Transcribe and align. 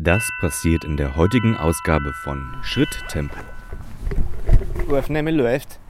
Das 0.00 0.30
passiert 0.40 0.84
in 0.84 0.96
der 0.96 1.16
heutigen 1.16 1.56
Ausgabe 1.56 2.12
von 2.22 2.54
Schritttempo. 2.62 3.34
Aufnahme 4.92 5.32
läuft. 5.32 5.80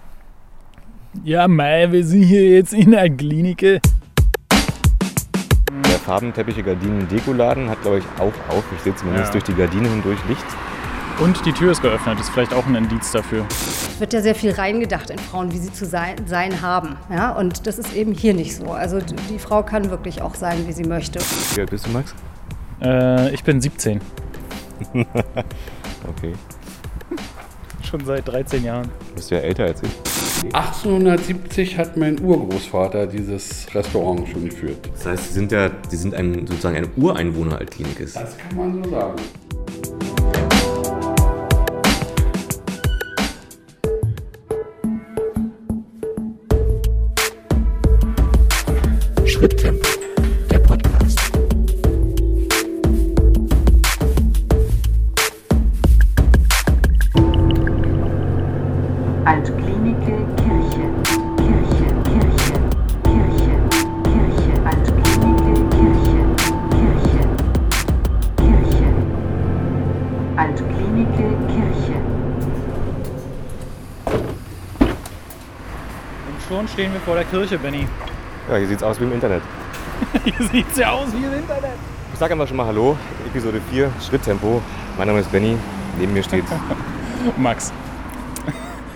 Ja, 1.25 1.47
mei, 1.47 1.93
wir 1.93 2.03
sind 2.07 2.23
hier 2.23 2.57
jetzt 2.57 2.73
in 2.73 2.93
der 2.93 3.11
Klinik. 3.11 3.59
Der 3.61 3.81
farbenteppiche 6.07 6.63
Gardinen-Dekoladen 6.63 7.69
hat, 7.69 7.83
glaube 7.83 7.99
ich, 7.99 8.05
auch 8.19 8.33
auf. 8.49 8.65
Ich 8.75 8.81
sehe 8.81 8.97
zumindest 8.97 9.27
Ja. 9.27 9.33
durch 9.33 9.45
die 9.45 9.53
Gardine 9.55 9.91
hindurch 9.91 10.19
Licht. 10.27 10.47
Und 11.21 11.45
die 11.45 11.53
Tür 11.53 11.73
ist 11.73 11.83
geöffnet, 11.83 12.19
ist 12.19 12.31
vielleicht 12.31 12.55
auch 12.55 12.65
ein 12.65 12.77
Indiz 12.77 13.13
dafür. 13.13 13.45
Es 13.51 14.01
wird 14.01 14.15
ja 14.15 14.23
sehr 14.23 14.35
viel 14.35 14.53
reingedacht 14.53 15.11
in 15.11 15.19
Frauen, 15.19 15.53
wie 15.53 15.59
sie 15.59 15.71
zu 15.71 15.85
sein, 15.85 16.17
sein 16.27 16.63
haben. 16.63 16.97
Ja? 17.11 17.33
Und 17.33 17.67
das 17.67 17.79
ist 17.79 17.93
eben 17.93 18.13
hier 18.13 18.33
nicht 18.33 18.57
so. 18.57 18.73
Also 18.73 19.01
die 19.29 19.39
Frau 19.39 19.63
kann 19.63 19.91
wirklich 19.91 20.23
auch 20.23 20.35
sein, 20.35 20.67
wie 20.67 20.73
sie 20.73 20.85
möchte. 20.85 21.21
Wie 21.55 21.61
alt 21.61 21.69
bist 21.69 21.87
du, 21.87 21.91
Max? 21.91 22.15
Äh, 22.83 23.35
ich 23.35 23.43
bin 23.45 23.61
17. 23.61 24.01
Okay. 26.17 26.33
Schon 27.83 28.05
seit 28.05 28.27
13 28.29 28.65
Jahren. 28.65 28.89
Du 29.09 29.15
bist 29.17 29.31
ja 29.31 29.39
älter 29.39 29.65
als 29.65 29.83
ich. 29.83 29.91
1870 30.55 31.77
hat 31.77 31.97
mein 31.97 32.21
Urgroßvater 32.21 33.07
dieses 33.07 33.67
Restaurant 33.75 34.29
schon 34.29 34.49
geführt. 34.49 34.89
Das 34.95 35.07
heißt, 35.07 35.29
Sie 35.29 35.35
sind 35.35 35.53
ja 35.53 35.71
Sie 35.89 35.97
sind 35.97 36.15
ein, 36.15 36.47
sozusagen 36.47 36.77
ein 36.77 36.89
Ureinwohner 36.97 37.59
Altklinikes. 37.59 38.15
Das 38.15 38.37
kann 38.39 38.57
man 38.57 38.85
so 38.85 38.91
sagen. 38.91 39.17
Schritttempo, 49.27 49.88
stehen 76.79 76.93
wir 76.93 77.01
vor 77.01 77.17
der 77.17 77.25
Kirche, 77.25 77.59
Benny. 77.59 77.89
Ja, 78.49 78.57
hier 78.57 78.69
sieht's 78.69 78.85
aus 78.85 79.01
wie 79.01 79.05
im 79.05 79.13
Internet. 79.13 79.43
Hier 80.25 80.47
sieht's 80.47 80.79
ja 80.79 80.93
aus 80.93 81.09
wie 81.13 81.25
im 81.25 81.33
Internet. 81.33 81.73
Ich 82.13 82.19
sage 82.21 82.35
einfach 82.35 82.47
schon 82.47 82.57
mal 82.57 82.67
Hallo, 82.67 82.97
Episode 83.27 83.61
4, 83.73 83.91
Schritttempo. 84.01 84.63
Mein 84.97 85.09
Name 85.09 85.19
ist 85.19 85.33
Benny, 85.33 85.57
neben 85.99 86.13
mir 86.13 86.23
steht... 86.23 86.45
Max. 87.37 87.73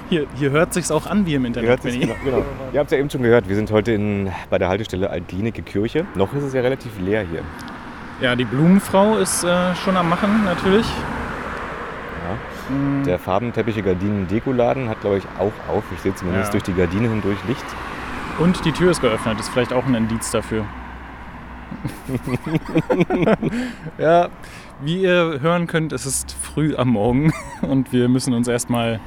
Hier, 0.08 0.28
hier 0.36 0.50
hört 0.50 0.72
sich's 0.72 0.92
auch 0.92 1.06
an 1.06 1.26
wie 1.26 1.34
im 1.34 1.44
Internet, 1.44 1.80
es, 1.80 1.82
Benny. 1.82 1.98
genau, 1.98 2.14
genau. 2.24 2.44
Ihr 2.72 2.78
habt 2.78 2.86
es 2.86 2.92
ja 2.92 2.98
eben 2.98 3.10
schon 3.10 3.24
gehört, 3.24 3.48
wir 3.48 3.56
sind 3.56 3.72
heute 3.72 3.90
in, 3.90 4.30
bei 4.48 4.58
der 4.58 4.68
Haltestelle 4.68 5.10
Altklinike 5.10 5.62
Kirche. 5.62 6.06
Noch 6.14 6.32
ist 6.34 6.44
es 6.44 6.52
ja 6.52 6.60
relativ 6.60 6.92
leer 7.00 7.26
hier. 7.28 7.42
Ja, 8.20 8.36
die 8.36 8.44
Blumenfrau 8.44 9.18
ist 9.18 9.42
äh, 9.42 9.74
schon 9.74 9.96
am 9.96 10.08
Machen, 10.08 10.44
natürlich. 10.44 10.86
Mhm. 12.70 13.04
Der 13.04 13.18
farbenteppiche 13.18 13.82
Gardinen-Dekoladen 13.82 14.88
hat, 14.88 15.00
glaube 15.00 15.18
ich, 15.18 15.24
auch 15.38 15.52
auf. 15.74 15.84
Ich 15.94 16.00
sehe 16.00 16.14
zumindest 16.14 16.46
Ja. 16.48 16.52
durch 16.52 16.62
die 16.64 16.74
Gardine 16.74 17.08
hindurch 17.08 17.38
Licht. 17.48 17.64
Und 18.38 18.64
die 18.64 18.72
Tür 18.72 18.90
ist 18.90 19.00
geöffnet, 19.00 19.38
ist 19.40 19.48
vielleicht 19.50 19.72
auch 19.72 19.84
ein 19.86 19.94
Indiz 19.94 20.30
dafür. 20.30 20.64
ja, 23.98 24.28
wie 24.82 25.02
ihr 25.02 25.38
hören 25.40 25.66
könnt, 25.66 25.92
es 25.92 26.06
ist 26.06 26.34
früh 26.40 26.74
am 26.76 26.88
Morgen 26.88 27.32
und 27.62 27.92
wir 27.92 28.08
müssen 28.08 28.34
uns 28.34 28.48
erstmal 28.48 29.00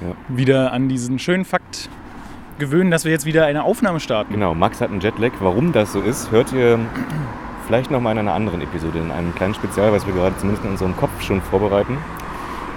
Ja. 0.00 0.12
wieder 0.28 0.72
an 0.72 0.88
diesen 0.88 1.18
schönen 1.18 1.44
Fakt 1.44 1.88
gewöhnen, 2.58 2.90
dass 2.90 3.04
wir 3.04 3.12
jetzt 3.12 3.24
wieder 3.26 3.46
eine 3.46 3.64
Aufnahme 3.64 4.00
starten. 4.00 4.32
Genau, 4.32 4.54
Max 4.54 4.80
hat 4.80 4.90
einen 4.90 5.00
Jetlag. 5.00 5.32
Warum 5.40 5.72
das 5.72 5.92
so 5.92 6.00
ist, 6.00 6.30
hört 6.30 6.52
ihr 6.52 6.78
vielleicht 7.66 7.90
noch 7.90 8.00
mal 8.00 8.12
in 8.12 8.18
einer 8.18 8.34
anderen 8.34 8.60
Episode, 8.60 8.98
in 8.98 9.10
einem 9.10 9.34
kleinen 9.34 9.54
Spezial, 9.54 9.92
was 9.92 10.06
wir 10.06 10.12
gerade 10.14 10.36
zumindest 10.38 10.64
in 10.64 10.70
unserem 10.72 10.96
Kopf 10.96 11.22
schon 11.22 11.40
vorbereiten. 11.40 11.96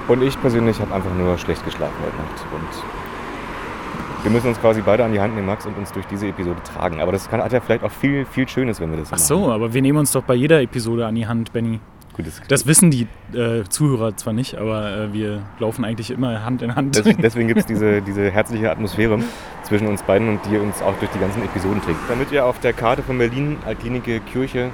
Und 0.08 0.22
ich 0.22 0.40
persönlich 0.42 0.80
habe 0.82 0.94
einfach 0.94 1.14
nur 1.14 1.38
schlecht 1.38 1.64
geschlafen 1.64 1.96
heute 2.04 2.18
Nacht. 2.18 2.46
Und 2.54 4.24
wir 4.24 4.32
müssen 4.32 4.48
uns 4.48 4.60
quasi 4.60 4.82
beide 4.82 5.04
an 5.04 5.14
die 5.14 5.20
Hand 5.20 5.36
nehmen, 5.36 5.48
Max, 5.48 5.66
und 5.66 5.78
uns 5.78 5.92
durch 5.92 6.06
diese 6.08 6.28
Episode 6.28 6.62
tragen. 6.64 7.02
Aber 7.02 7.12
das 7.12 7.30
kann, 7.30 7.42
hat 7.42 7.54
ja 7.54 7.62
vielleicht 7.62 7.84
auch 7.84 7.92
viel, 7.92 8.26
viel 8.26 8.48
Schönes, 8.48 8.80
wenn 8.82 8.92
wir 8.92 8.98
das 8.98 9.08
Ach 9.10 9.12
machen. 9.14 9.24
so, 9.24 9.52
aber 9.52 9.74
wir 9.74 9.82
nehmen 9.82 10.00
uns 10.00 10.12
doch 10.12 10.24
bei 10.24 10.34
jeder 10.34 10.62
Episode 10.62 11.06
an 11.06 11.16
die 11.16 11.28
Hand, 11.28 11.54
Benny. 11.54 11.80
Gut, 12.16 12.28
das, 12.28 12.42
Das 12.48 12.68
wissen 12.68 12.92
die 12.92 13.08
äh, 13.34 13.64
Zuhörer 13.64 14.16
zwar 14.16 14.34
nicht, 14.34 14.56
aber 14.56 14.96
äh, 14.96 15.14
wir 15.14 15.42
laufen 15.60 15.84
eigentlich 15.84 16.12
immer 16.12 16.46
Hand 16.46 16.62
in 16.62 16.76
Hand. 16.76 16.96
das, 16.98 17.04
deswegen 17.18 17.48
gibt 17.48 17.62
es 17.62 17.66
diese, 17.66 18.02
diese 18.02 18.30
herzliche 18.30 18.70
Atmosphäre 18.70 19.20
zwischen 19.64 19.88
uns 19.88 20.04
beiden 20.04 20.30
und 20.30 20.40
die 20.50 20.58
uns 20.58 20.82
auch 20.82 20.94
durch 21.00 21.12
die 21.12 21.20
ganzen 21.20 21.44
Episoden 21.44 21.82
trägt. 21.82 21.98
Damit 22.10 22.32
ihr 22.32 22.46
auf 22.46 22.60
der 22.60 22.74
Karte 22.74 23.04
von 23.04 23.18
Berlin, 23.18 23.58
Altklinike 23.66 24.20
Kirche, 24.20 24.70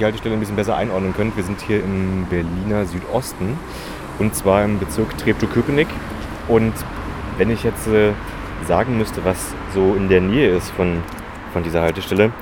die 0.00 0.04
Haltestelle 0.04 0.34
ein 0.34 0.40
bisschen 0.40 0.56
besser 0.56 0.76
einordnen 0.76 1.14
könnt, 1.14 1.36
wir 1.36 1.44
sind 1.44 1.60
hier 1.60 1.84
im 1.84 2.26
Berliner 2.30 2.86
Südosten 2.86 3.58
und 4.18 4.34
zwar 4.34 4.64
im 4.64 4.78
Bezirk 4.78 5.16
Treptow-Köpenick. 5.18 5.88
Und 6.48 6.72
wenn 7.38 7.50
ich 7.50 7.64
jetzt 7.64 7.86
äh, 7.88 8.12
sagen 8.66 8.98
müsste, 8.98 9.24
was 9.24 9.54
so 9.74 9.94
in 9.94 10.08
der 10.08 10.20
Nähe 10.20 10.50
ist 10.50 10.70
von, 10.70 11.02
von 11.52 11.62
dieser 11.62 11.82
Haltestelle, 11.82 12.32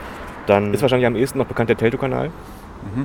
dann 0.47 0.75
ist 0.75 0.83
wahrscheinlich 0.83 1.07
am 1.07 1.17
ehesten 1.17 1.39
noch 1.39 1.47
bekannt 1.47 1.71
der 1.71 1.77
Teltow-Kanal, 1.77 2.31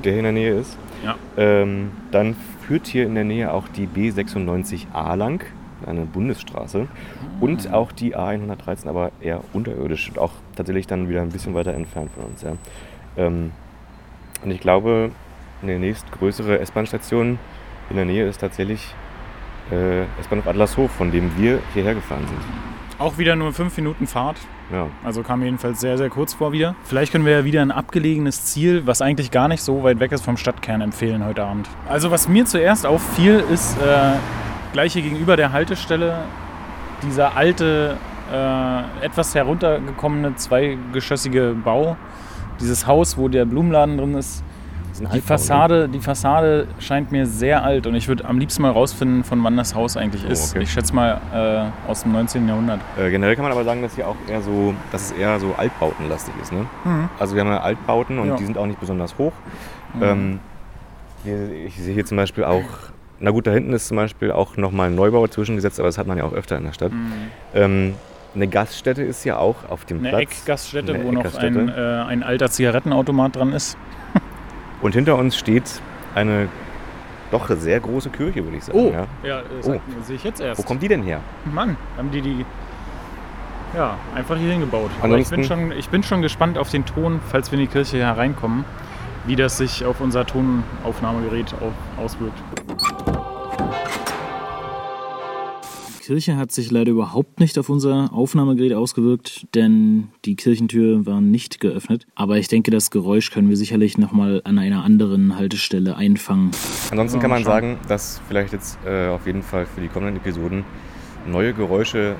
der 0.04 0.12
hier 0.12 0.18
in 0.18 0.24
der 0.24 0.32
Nähe 0.32 0.54
ist. 0.54 0.76
Ja. 1.04 1.16
Ähm, 1.36 1.90
dann 2.10 2.36
führt 2.66 2.86
hier 2.86 3.06
in 3.06 3.14
der 3.14 3.24
Nähe 3.24 3.52
auch 3.52 3.68
die 3.68 3.86
B96A 3.86 5.16
lang, 5.16 5.44
eine 5.86 6.02
Bundesstraße. 6.02 6.86
Und 7.40 7.72
auch 7.72 7.90
die 7.92 8.14
A113, 8.14 8.86
aber 8.86 9.10
eher 9.20 9.40
unterirdisch 9.54 10.10
und 10.10 10.18
auch 10.18 10.32
tatsächlich 10.54 10.86
dann 10.86 11.08
wieder 11.08 11.22
ein 11.22 11.30
bisschen 11.30 11.54
weiter 11.54 11.72
entfernt 11.72 12.10
von 12.14 12.24
uns. 12.24 12.42
Ja. 12.42 12.52
Ähm, 13.16 13.52
und 14.44 14.50
ich 14.50 14.60
glaube, 14.60 15.10
eine 15.62 15.78
nächstgrößere 15.78 16.58
S-Bahn-Station 16.60 17.38
in 17.90 17.96
der 17.96 18.04
Nähe 18.04 18.26
ist 18.26 18.40
tatsächlich 18.40 18.94
äh, 19.70 20.02
S-Bahnhof 20.20 20.46
Adlershof, 20.46 20.90
von 20.92 21.10
dem 21.10 21.30
wir 21.36 21.58
hierher 21.74 21.94
gefahren 21.94 22.26
sind. 22.26 22.38
Auch 22.98 23.18
wieder 23.18 23.34
nur 23.34 23.52
fünf 23.52 23.76
Minuten 23.76 24.06
Fahrt. 24.06 24.36
Ja. 24.72 24.86
Also 25.02 25.22
kam 25.22 25.42
jedenfalls 25.42 25.80
sehr, 25.80 25.98
sehr 25.98 26.10
kurz 26.10 26.34
vor 26.34 26.52
wieder. 26.52 26.76
Vielleicht 26.84 27.12
können 27.12 27.24
wir 27.24 27.32
ja 27.32 27.44
wieder 27.44 27.62
ein 27.62 27.70
abgelegenes 27.70 28.44
Ziel, 28.44 28.86
was 28.86 29.02
eigentlich 29.02 29.30
gar 29.30 29.48
nicht 29.48 29.62
so 29.62 29.82
weit 29.82 30.00
weg 30.00 30.12
ist 30.12 30.24
vom 30.24 30.36
Stadtkern, 30.36 30.80
empfehlen 30.80 31.24
heute 31.24 31.42
Abend. 31.44 31.68
Also 31.88 32.10
was 32.10 32.28
mir 32.28 32.44
zuerst 32.44 32.86
auffiel, 32.86 33.42
ist 33.50 33.76
äh, 33.78 34.12
gleich 34.72 34.92
hier 34.92 35.02
gegenüber 35.02 35.36
der 35.36 35.52
Haltestelle 35.52 36.18
dieser 37.02 37.36
alte, 37.36 37.96
äh, 38.32 39.04
etwas 39.04 39.34
heruntergekommene 39.34 40.36
zweigeschossige 40.36 41.56
Bau. 41.64 41.96
Dieses 42.60 42.86
Haus, 42.86 43.16
wo 43.16 43.28
der 43.28 43.46
Blumenladen 43.46 43.96
drin 43.96 44.14
ist. 44.14 44.44
Ist 45.00 45.06
ein 45.06 45.12
Die 45.12 45.16
ne? 45.18 45.22
Fassade, 45.22 45.88
die 45.88 46.00
Fassade 46.00 46.66
scheint 46.78 47.10
mir 47.12 47.26
sehr 47.26 47.62
alt 47.64 47.86
und 47.86 47.94
ich 47.94 48.08
würde 48.08 48.24
am 48.24 48.38
liebsten 48.38 48.62
mal 48.62 48.70
rausfinden, 48.70 49.24
von 49.24 49.42
wann 49.42 49.56
das 49.56 49.74
Haus 49.74 49.96
eigentlich 49.96 50.24
Oh, 50.26 50.30
ist. 50.30 50.50
okay. 50.54 50.62
Ich 50.64 50.72
schätze 50.72 50.94
mal 50.94 51.20
äh, 51.32 51.90
aus 51.90 52.02
dem 52.02 52.12
19. 52.12 52.46
Jahrhundert. 52.48 52.80
Äh, 52.98 53.10
generell 53.10 53.34
kann 53.34 53.44
man 53.44 53.52
aber 53.52 53.64
sagen, 53.64 53.82
dass 53.82 53.94
hier 53.94 54.06
auch 54.08 54.16
eher 54.28 54.42
so, 54.42 54.74
dass 54.92 55.06
es 55.06 55.12
eher 55.12 55.38
so 55.40 55.54
Altbautenlastig 55.56 56.34
ist. 56.42 56.52
Ne? 56.52 56.66
Also 57.18 57.34
wir 57.34 57.42
haben 57.42 57.50
ja 57.50 57.60
Altbauten 57.60 58.18
und 58.18 58.28
Ja. 58.28 58.36
die 58.36 58.44
sind 58.44 58.58
auch 58.58 58.66
nicht 58.66 58.80
besonders 58.80 59.16
hoch. 59.18 59.32
Ähm, 60.00 60.38
hier, 61.24 61.50
ich 61.66 61.76
sehe 61.76 61.94
hier 61.94 62.04
zum 62.06 62.16
Beispiel 62.16 62.44
auch, 62.44 62.64
na 63.18 63.30
gut, 63.30 63.46
da 63.46 63.50
hinten 63.52 63.72
ist 63.72 63.88
zum 63.88 63.96
Beispiel 63.96 64.30
auch 64.32 64.56
nochmal 64.56 64.88
ein 64.88 64.94
Neubau 64.94 65.26
zwischengesetzt, 65.26 65.78
aber 65.80 65.88
das 65.88 65.98
hat 65.98 66.06
man 66.06 66.16
ja 66.18 66.24
auch 66.24 66.32
öfter 66.32 66.56
in 66.58 66.64
der 66.64 66.72
Stadt. 66.72 66.92
Ähm, 67.54 67.94
eine 68.34 68.46
Gaststätte 68.46 69.02
ist 69.02 69.24
ja 69.24 69.38
auch 69.38 69.56
auf 69.68 69.84
dem 69.86 69.98
Eine 69.98 70.10
Platz. 70.10 70.20
Eckgaststätte, 70.22 70.94
Eine 70.94 71.04
wo 71.04 71.10
noch 71.12 71.34
ein, 71.34 71.68
äh, 71.68 71.72
ein 72.06 72.22
alter 72.22 72.48
Zigarettenautomat 72.50 73.34
dran 73.36 73.52
ist. 73.52 73.76
Und 74.82 74.94
hinter 74.94 75.16
uns 75.16 75.36
steht 75.36 75.80
eine 76.14 76.48
doch 77.30 77.48
sehr 77.50 77.78
große 77.80 78.10
Kirche, 78.10 78.42
würde 78.44 78.56
ich 78.56 78.64
sagen. 78.64 78.92
Ja. 78.92 79.06
ja, 79.22 79.42
das 79.56 79.68
Oh. 79.68 79.80
sehe 80.02 80.16
ich 80.16 80.24
jetzt 80.24 80.40
erst. 80.40 80.58
Wo 80.58 80.62
kommt 80.66 80.82
die 80.82 80.88
denn 80.88 81.02
her? 81.02 81.20
Mann, 81.44 81.76
haben 81.96 82.10
die 82.10 82.20
die 82.22 82.44
ja, 83.76 83.94
einfach 84.16 84.36
hier 84.36 84.50
hingebaut. 84.50 84.90
Aber 85.00 85.16
ich 85.18 85.28
bin, 85.28 85.44
schon, 85.44 85.70
ich 85.70 85.88
bin 85.90 86.02
schon 86.02 86.22
gespannt 86.22 86.58
auf 86.58 86.70
den 86.70 86.84
Ton, 86.84 87.20
falls 87.30 87.52
wir 87.52 87.58
in 87.58 87.66
die 87.66 87.70
Kirche 87.70 87.98
hereinkommen, 87.98 88.64
wie 89.26 89.36
das 89.36 89.58
sich 89.58 89.84
auf 89.84 90.00
unser 90.00 90.26
Tonaufnahmegerät 90.26 91.54
au- 91.60 92.02
auswirkt. 92.02 92.36
Kirche 96.10 96.36
hat 96.36 96.50
sich 96.50 96.72
leider 96.72 96.90
überhaupt 96.90 97.38
nicht 97.38 97.56
auf 97.56 97.68
unser 97.68 98.12
Aufnahmegerät 98.12 98.72
ausgewirkt, 98.72 99.46
denn 99.54 100.08
die 100.24 100.34
Kirchentür 100.34 101.06
war 101.06 101.20
nicht 101.20 101.60
geöffnet. 101.60 102.04
Aber 102.16 102.36
ich 102.36 102.48
denke, 102.48 102.72
das 102.72 102.90
Geräusch 102.90 103.30
können 103.30 103.48
wir 103.48 103.56
sicherlich 103.56 103.96
nochmal 103.96 104.40
an 104.42 104.58
einer 104.58 104.82
anderen 104.82 105.36
Haltestelle 105.36 105.96
einfangen. 105.96 106.50
Ansonsten 106.90 107.18
Ja, 107.18 107.22
kann 107.22 107.30
man 107.30 107.44
sagen, 107.44 107.78
dass 107.86 108.20
vielleicht 108.26 108.52
jetzt 108.52 108.76
äh, 108.84 109.06
auf 109.06 109.24
jeden 109.24 109.44
Fall 109.44 109.66
für 109.66 109.80
die 109.80 109.86
kommenden 109.86 110.16
Episoden 110.16 110.64
neue 111.28 111.52
Geräusche 111.52 112.16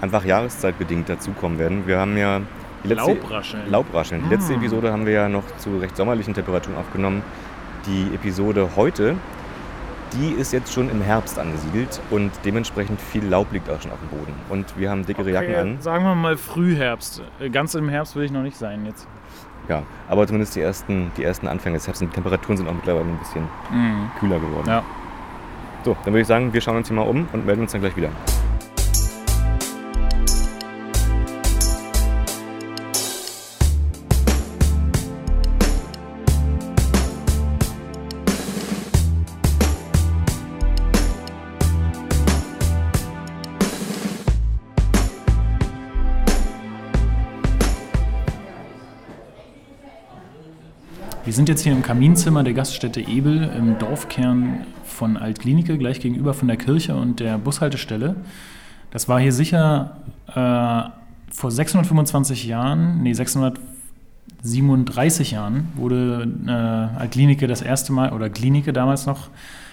einfach 0.00 0.24
jahreszeitbedingt 0.24 1.06
dazukommen 1.06 1.58
werden. 1.58 1.86
Wir 1.86 1.98
haben 1.98 2.16
ja 2.16 2.40
die 2.84 2.88
letzte, 2.88 3.12
Laubrascheln. 3.12 3.70
Laubrascheln. 3.70 4.22
Die 4.24 4.34
letzte 4.34 4.54
Episode 4.54 4.92
haben 4.92 5.04
wir 5.04 5.12
ja 5.12 5.28
noch 5.28 5.44
zu 5.58 5.76
recht 5.76 5.94
sommerlichen 5.94 6.32
Temperaturen 6.32 6.78
aufgenommen. 6.78 7.20
die 7.86 8.14
Episode 8.14 8.70
heute, 8.76 9.16
die 10.12 10.30
ist 10.32 10.52
jetzt 10.52 10.72
schon 10.72 10.90
im 10.90 11.00
Herbst 11.00 11.38
angesiedelt 11.38 12.00
und 12.10 12.30
dementsprechend 12.44 13.00
viel 13.00 13.24
Laub 13.24 13.52
liegt 13.52 13.68
auch 13.70 13.80
schon 13.80 13.92
auf 13.92 13.98
dem 14.00 14.08
Boden. 14.18 14.34
Und 14.48 14.76
wir 14.78 14.90
haben 14.90 15.04
dickere 15.06 15.30
Jacken 15.30 15.54
an. 15.54 15.80
Sagen 15.80 16.04
wir 16.04 16.14
mal 16.14 16.36
Frühherbst. 16.36 17.22
Äh, 17.40 17.50
Ganz 17.50 17.74
im 17.74 17.88
Herbst 17.88 18.16
will 18.16 18.24
ich 18.24 18.32
noch 18.32 18.42
nicht 18.42 18.56
sein 18.56 18.84
jetzt. 18.86 19.06
Ja, 19.68 19.82
aber 20.08 20.26
zumindest 20.26 20.56
die 20.56 20.60
ersten, 20.60 21.12
die 21.16 21.22
ersten 21.22 21.46
Anfänge 21.46 21.76
des 21.76 21.86
Herbst. 21.86 22.02
Und 22.02 22.08
die 22.10 22.14
Temperaturen 22.14 22.56
sind 22.56 22.68
auch 22.68 22.74
mittlerweile 22.74 23.04
ein 23.04 23.18
bisschen 23.18 23.46
kühler 24.18 24.40
geworden. 24.40 24.66
Ja. 24.66 24.82
So, 25.84 25.96
dann 26.04 26.12
würde 26.12 26.22
ich 26.22 26.26
sagen, 26.26 26.52
wir 26.52 26.60
schauen 26.60 26.76
uns 26.76 26.88
hier 26.88 26.96
mal 26.96 27.02
um 27.02 27.28
und 27.32 27.46
melden 27.46 27.62
uns 27.62 27.72
dann 27.72 27.80
gleich 27.80 27.96
wieder. 27.96 28.10
Sind 51.40 51.48
jetzt 51.48 51.62
hier 51.62 51.72
im 51.72 51.82
Kaminzimmer 51.82 52.44
der 52.44 52.52
Gaststätte 52.52 53.00
Ebel 53.00 53.50
im 53.56 53.78
Dorfkern 53.78 54.66
von 54.84 55.16
Altklinike, 55.16 55.78
gleich 55.78 55.98
gegenüber 55.98 56.34
von 56.34 56.48
der 56.48 56.58
Kirche 56.58 56.94
und 56.94 57.18
der 57.18 57.38
Bushaltestelle. 57.38 58.16
Das 58.90 59.08
war 59.08 59.18
hier 59.18 59.32
sicher 59.32 59.96
äh, 60.26 60.82
vor 61.34 61.50
625 61.50 62.44
Jahren, 62.44 63.02
nee, 63.02 63.14
637 63.14 65.30
Jahren 65.30 65.68
wurde 65.76 66.28
äh, 66.46 67.00
Altklinike 67.00 67.46
das 67.46 67.62
erste 67.62 67.94
Mal, 67.94 68.12
oder 68.12 68.28
Klinike 68.28 68.74
damals 68.74 69.06
noch, 69.06 69.30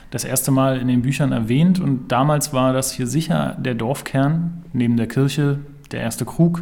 das 0.09 0.23
erste 0.23 0.51
Mal 0.51 0.77
in 0.77 0.87
den 0.87 1.01
Büchern 1.01 1.33
erwähnt. 1.33 1.81
Und 1.81 2.13
damals 2.13 2.53
war 2.53 2.71
das 2.71 2.93
hier 2.93 3.07
sicher 3.07 3.57
der 3.59 3.75
Dorfkern, 3.75 4.63
neben 4.71 4.95
der 4.95 5.07
Kirche, 5.07 5.59
der 5.91 5.99
erste 5.99 6.23
Krug 6.23 6.61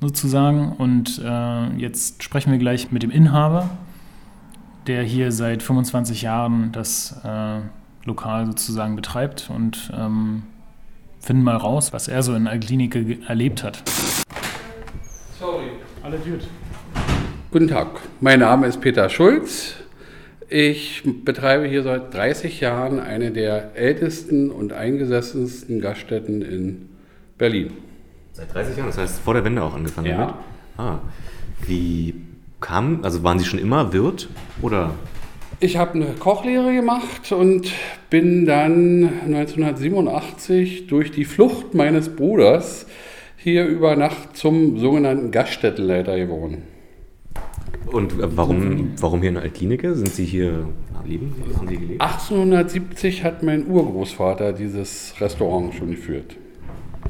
sozusagen. 0.00 0.72
Und 0.72 1.20
äh, 1.22 1.76
jetzt 1.76 2.22
sprechen 2.22 2.52
wir 2.52 2.58
gleich 2.58 2.90
mit 2.90 3.02
dem 3.02 3.10
Inhaber, 3.10 3.68
der 4.88 5.02
hier 5.02 5.30
seit 5.32 5.62
25 5.62 6.22
Jahren 6.22 6.72
das 6.72 7.14
äh, 7.24 7.60
Lokal 8.04 8.46
sozusagen 8.46 8.96
betreibt 8.96 9.50
und 9.54 9.92
ähm, 9.96 10.42
finden 11.20 11.42
mal 11.42 11.56
raus, 11.56 11.92
was 11.92 12.08
er 12.08 12.22
so 12.22 12.34
in 12.34 12.46
Altklinike 12.48 13.04
ge- 13.04 13.18
erlebt 13.26 13.62
hat. 13.62 13.82
Sorry. 15.38 15.66
Alle 16.02 16.16
gut. 16.18 16.40
Guten 17.50 17.68
Tag, 17.68 17.88
mein 18.20 18.40
Name 18.40 18.66
ist 18.66 18.80
Peter 18.80 19.08
Schulz. 19.08 19.74
Ich 20.50 21.02
betreibe 21.24 21.66
hier 21.66 21.82
seit 21.82 22.14
30 22.14 22.60
Jahren 22.60 23.00
eine 23.00 23.30
der 23.30 23.76
ältesten 23.76 24.50
und 24.50 24.72
eingesessensten 24.72 25.80
Gaststätten 25.80 26.40
in 26.42 26.88
Berlin. 27.36 27.72
Seit 28.32 28.54
30 28.54 28.76
Jahren, 28.76 28.86
das 28.88 28.96
heißt 28.98 29.20
vor 29.20 29.34
der 29.34 29.44
Wende 29.44 29.62
auch 29.62 29.74
angefangen 29.74 30.06
Ja. 30.06 30.16
damit? 30.18 30.34
Ah, 30.78 30.98
wie 31.66 32.14
kam, 32.60 33.00
also 33.02 33.22
waren 33.22 33.38
Sie 33.38 33.44
schon 33.44 33.58
immer 33.58 33.92
Wirt 33.92 34.28
oder? 34.62 34.94
Ich 35.60 35.76
habe 35.76 35.94
eine 35.94 36.12
Kochlehre 36.12 36.72
gemacht 36.72 37.32
und 37.32 37.72
bin 38.10 38.46
dann 38.46 39.10
1987 39.26 40.86
durch 40.86 41.10
die 41.10 41.24
Flucht 41.24 41.74
meines 41.74 42.14
Bruders 42.14 42.86
hier 43.36 43.66
über 43.66 43.96
Nacht 43.96 44.36
zum 44.36 44.78
sogenannten 44.78 45.30
Gaststättenleiter 45.30 46.16
geworden. 46.16 46.62
Und 47.86 48.12
äh, 48.12 48.36
warum, 48.36 48.92
warum 49.00 49.20
hier 49.20 49.30
in 49.30 49.36
Altklinike? 49.36 49.94
Sind 49.94 50.10
Sie 50.10 50.24
hier 50.24 50.68
leben? 51.08 51.34
Haben 51.56 51.68
Sie 51.68 51.76
gelebt? 51.76 52.00
1870 52.00 53.24
hat 53.24 53.42
mein 53.42 53.66
Urgroßvater 53.66 54.52
dieses 54.52 55.14
Restaurant 55.20 55.74
schon 55.74 55.90
geführt. 55.90 56.36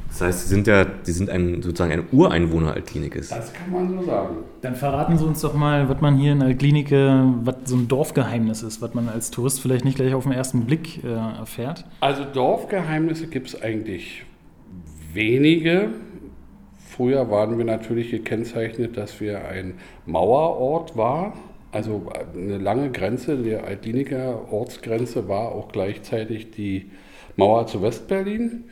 Das 0.09 0.21
heißt, 0.21 0.41
Sie 0.41 0.47
sind 0.49 0.67
ja, 0.67 0.85
Sie 1.03 1.11
sind 1.11 1.29
ein, 1.29 1.61
sozusagen 1.61 1.91
ein 1.91 2.03
Ureinwohner 2.11 2.73
Altklinikes. 2.73 3.29
Das 3.29 3.53
kann 3.53 3.71
man 3.71 3.89
so 3.89 4.05
sagen. 4.05 4.37
Dann 4.61 4.75
verraten 4.75 5.17
Sie 5.17 5.25
uns 5.25 5.41
doch 5.41 5.53
mal, 5.53 5.87
was 5.87 6.01
man 6.01 6.17
hier 6.17 6.33
in 6.33 6.41
Altklinike, 6.41 7.33
was 7.43 7.55
so 7.65 7.75
ein 7.75 7.87
Dorfgeheimnis 7.87 8.63
ist, 8.63 8.81
was 8.81 8.93
man 8.93 9.07
als 9.07 9.31
Tourist 9.31 9.61
vielleicht 9.61 9.85
nicht 9.85 9.95
gleich 9.95 10.13
auf 10.13 10.23
den 10.23 10.33
ersten 10.33 10.65
Blick 10.65 11.03
äh, 11.03 11.07
erfährt. 11.07 11.85
Also 12.01 12.25
Dorfgeheimnisse 12.25 13.27
gibt 13.27 13.49
es 13.49 13.61
eigentlich 13.61 14.25
wenige. 15.13 15.89
Früher 16.77 17.29
waren 17.29 17.57
wir 17.57 17.65
natürlich 17.65 18.11
gekennzeichnet, 18.11 18.97
dass 18.97 19.21
wir 19.21 19.47
ein 19.47 19.75
Mauerort 20.05 20.97
war. 20.97 21.33
Also 21.71 22.11
eine 22.33 22.57
lange 22.57 22.91
Grenze 22.91 23.37
der 23.37 23.63
Altliniker 23.63 24.51
Ortsgrenze 24.51 25.27
war 25.27 25.53
auch 25.53 25.71
gleichzeitig 25.71 26.51
die 26.51 26.89
Mauer 27.37 27.67
zu 27.67 27.81
Westberlin. 27.81 28.65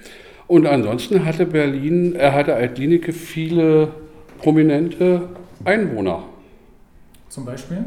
Und 0.47 0.65
ansonsten 0.65 1.25
hatte 1.25 1.45
Berlin, 1.45 2.15
er 2.15 2.33
hatte 2.33 2.55
Altlinike 2.55 3.11
viele 3.11 3.89
prominente 4.39 5.29
Einwohner. 5.65 6.23
Zum 7.29 7.45
Beispiel? 7.45 7.85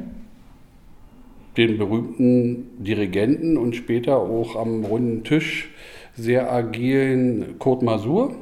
den 1.56 1.78
berühmten 1.78 2.70
Dirigenten 2.82 3.56
und 3.56 3.74
später 3.76 4.16
auch 4.16 4.56
am 4.56 4.84
runden 4.84 5.24
Tisch 5.24 5.70
sehr 6.16 6.52
agilen 6.52 7.58
Kurt 7.58 7.82
Masur, 7.82 8.34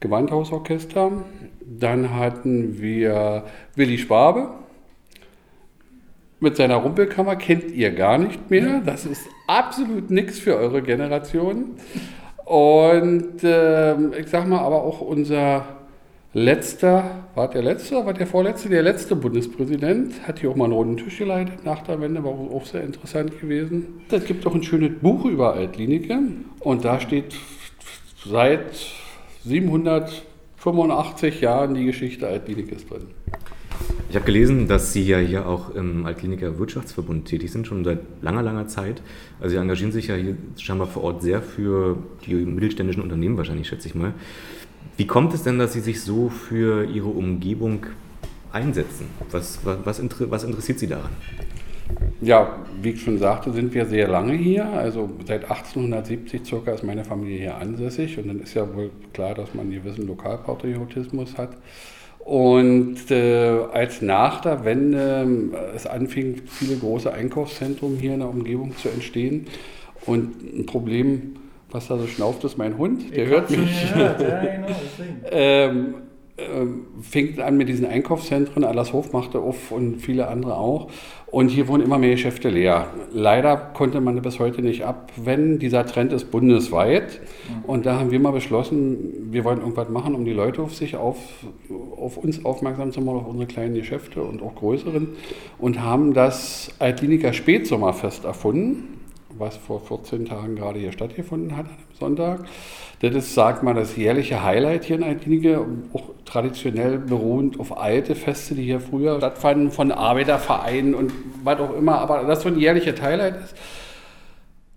Gewandhausorchester. 0.00 1.12
Dann 1.60 2.14
hatten 2.14 2.80
wir 2.80 3.44
Willi 3.74 3.98
Schwabe 3.98 4.50
mit 6.40 6.56
seiner 6.56 6.76
Rumpelkammer, 6.76 7.36
kennt 7.36 7.70
ihr 7.72 7.90
gar 7.90 8.18
nicht 8.18 8.50
mehr. 8.50 8.80
Das 8.84 9.06
ist 9.06 9.22
absolut 9.46 10.10
nichts 10.10 10.38
für 10.38 10.56
eure 10.56 10.82
Generation. 10.82 11.76
Und 12.44 13.36
ähm, 13.42 14.12
ich 14.18 14.28
sag 14.28 14.46
mal, 14.46 14.58
aber 14.58 14.82
auch 14.82 15.00
unser 15.00 15.64
letzter, 16.34 17.24
war 17.34 17.48
der 17.48 17.62
letzte, 17.62 18.04
war 18.04 18.12
der 18.12 18.26
vorletzte, 18.26 18.68
der 18.68 18.82
letzte 18.82 19.16
Bundespräsident, 19.16 20.26
hat 20.26 20.40
hier 20.40 20.50
auch 20.50 20.56
mal 20.56 20.64
einen 20.64 20.74
runden 20.74 20.96
Tisch 20.98 21.18
geleitet 21.18 21.64
nach 21.64 21.82
der 21.82 22.00
Wende, 22.00 22.22
war 22.22 22.32
auch 22.32 22.66
sehr 22.66 22.82
interessant 22.82 23.40
gewesen. 23.40 24.02
Es 24.10 24.24
gibt 24.26 24.46
auch 24.46 24.54
ein 24.54 24.62
schönes 24.62 24.98
Buch 25.00 25.24
über 25.24 25.54
Altklinike 25.54 26.18
und 26.60 26.84
da 26.84 27.00
steht 27.00 27.34
seit 28.26 28.74
785 29.44 31.40
Jahren 31.40 31.74
die 31.74 31.86
Geschichte 31.86 32.26
Altklinikes 32.26 32.86
drin. 32.88 33.06
Ich 34.08 34.16
habe 34.16 34.26
gelesen, 34.26 34.68
dass 34.68 34.92
Sie 34.92 35.02
ja 35.02 35.18
hier 35.18 35.48
auch 35.48 35.74
im 35.74 36.06
Altkliniker 36.06 36.58
Wirtschaftsverbund 36.58 37.26
tätig 37.26 37.50
sind, 37.50 37.66
schon 37.66 37.84
seit 37.84 37.98
langer, 38.22 38.42
langer 38.42 38.68
Zeit. 38.68 39.02
Also 39.40 39.54
Sie 39.54 39.60
engagieren 39.60 39.90
sich 39.90 40.06
ja 40.06 40.14
hier 40.14 40.36
scheinbar 40.56 40.86
vor 40.86 41.02
Ort 41.02 41.22
sehr 41.22 41.42
für 41.42 41.98
die 42.24 42.34
mittelständischen 42.34 43.02
Unternehmen 43.02 43.36
wahrscheinlich, 43.36 43.66
schätze 43.66 43.88
ich 43.88 43.94
mal. 43.94 44.14
Wie 44.96 45.06
kommt 45.08 45.34
es 45.34 45.42
denn, 45.42 45.58
dass 45.58 45.72
Sie 45.72 45.80
sich 45.80 46.00
so 46.00 46.28
für 46.28 46.84
Ihre 46.84 47.08
Umgebung 47.08 47.86
einsetzen? 48.52 49.06
Was, 49.32 49.58
was, 49.64 49.78
was, 49.84 49.98
inter 49.98 50.30
was 50.30 50.44
interessiert 50.44 50.78
Sie 50.78 50.86
daran? 50.86 51.10
Ja, 52.20 52.60
wie 52.80 52.90
ich 52.90 53.02
schon 53.02 53.18
sagte, 53.18 53.52
sind 53.52 53.74
wir 53.74 53.86
sehr 53.86 54.06
lange 54.06 54.34
hier. 54.34 54.66
Also 54.66 55.10
seit 55.26 55.42
1870 55.42 56.44
circa 56.44 56.72
ist 56.72 56.84
meine 56.84 57.04
Familie 57.04 57.38
hier 57.38 57.56
ansässig. 57.56 58.16
Und 58.18 58.28
dann 58.28 58.40
ist 58.40 58.54
ja 58.54 58.72
wohl 58.74 58.90
klar, 59.12 59.34
dass 59.34 59.52
man 59.54 59.66
einen 59.66 59.82
gewissen 59.82 60.06
Lokalpatriotismus 60.06 61.36
hat. 61.36 61.56
Und 62.24 63.10
äh, 63.10 63.66
als 63.72 64.00
nach 64.00 64.40
der 64.40 64.64
Wende 64.64 65.28
äh, 65.52 65.76
es 65.76 65.86
anfing, 65.86 66.40
viele 66.46 66.76
große 66.76 67.12
Einkaufszentren 67.12 67.98
hier 67.98 68.14
in 68.14 68.20
der 68.20 68.30
Umgebung 68.30 68.74
zu 68.76 68.88
entstehen. 68.88 69.46
Und 70.06 70.42
ein 70.42 70.64
Problem, 70.64 71.36
was 71.70 71.88
da 71.88 71.98
so 71.98 72.06
schnauft, 72.06 72.42
ist 72.44 72.56
mein 72.56 72.78
Hund. 72.78 73.14
Der 73.14 73.26
hört 73.26 73.50
mich. 73.50 73.68
ähm, 75.30 75.94
ähm, 76.36 76.86
fing 77.00 77.38
an 77.40 77.56
mit 77.56 77.68
diesen 77.68 77.86
Einkaufszentren, 77.86 78.64
Allershof 78.64 79.12
machte 79.12 79.38
auf 79.38 79.70
und 79.70 80.00
viele 80.00 80.28
andere 80.28 80.56
auch. 80.56 80.90
Und 81.34 81.48
hier 81.48 81.66
wurden 81.66 81.82
immer 81.82 81.98
mehr 81.98 82.12
Geschäfte 82.12 82.48
leer. 82.48 82.86
Leider 83.12 83.56
konnte 83.56 84.00
man 84.00 84.22
bis 84.22 84.38
heute 84.38 84.62
nicht 84.62 84.84
abwenden. 84.84 85.58
Dieser 85.58 85.84
Trend 85.84 86.12
ist 86.12 86.30
bundesweit. 86.30 87.20
Und 87.66 87.86
da 87.86 87.98
haben 87.98 88.12
wir 88.12 88.20
mal 88.20 88.30
beschlossen, 88.30 89.32
wir 89.32 89.42
wollen 89.42 89.58
irgendwas 89.58 89.88
machen, 89.88 90.14
um 90.14 90.24
die 90.24 90.32
Leute 90.32 90.62
auf 90.62 90.76
sich 90.76 90.94
auf, 90.94 91.16
auf 91.96 92.18
uns 92.18 92.44
aufmerksam 92.44 92.92
zu 92.92 93.00
machen, 93.00 93.16
auf 93.16 93.26
unsere 93.26 93.48
kleinen 93.48 93.74
Geschäfte 93.74 94.22
und 94.22 94.42
auch 94.44 94.54
größeren. 94.54 95.08
Und 95.58 95.82
haben 95.82 96.14
das 96.14 96.70
Altkliniker 96.78 97.32
Spätsommerfest 97.32 98.24
erfunden, 98.24 99.00
was 99.36 99.56
vor 99.56 99.80
14 99.80 100.26
Tagen 100.26 100.54
gerade 100.54 100.78
hier 100.78 100.92
stattgefunden 100.92 101.56
hat, 101.56 101.66
am 101.66 101.98
Sonntag. 101.98 102.44
Das 103.00 103.12
ist, 103.12 103.34
sag 103.34 103.64
mal, 103.64 103.74
das 103.74 103.96
jährliche 103.96 104.44
Highlight 104.44 104.84
hier 104.84 104.98
in 104.98 105.02
Altklinike, 105.02 105.66
auch 105.94 106.13
traditionell 106.34 106.98
beruhend 106.98 107.60
auf 107.60 107.78
alte 107.78 108.16
Feste, 108.16 108.56
die 108.56 108.64
hier 108.64 108.80
früher 108.80 109.18
stattfanden, 109.18 109.70
von 109.70 109.92
Arbeitervereinen 109.92 110.94
und 110.94 111.12
was 111.44 111.60
auch 111.60 111.76
immer, 111.76 111.98
aber 111.98 112.24
das 112.24 112.42
so 112.42 112.48
ein 112.48 112.58
jährliches 112.58 113.00
Highlight 113.00 113.36
ist. 113.36 113.54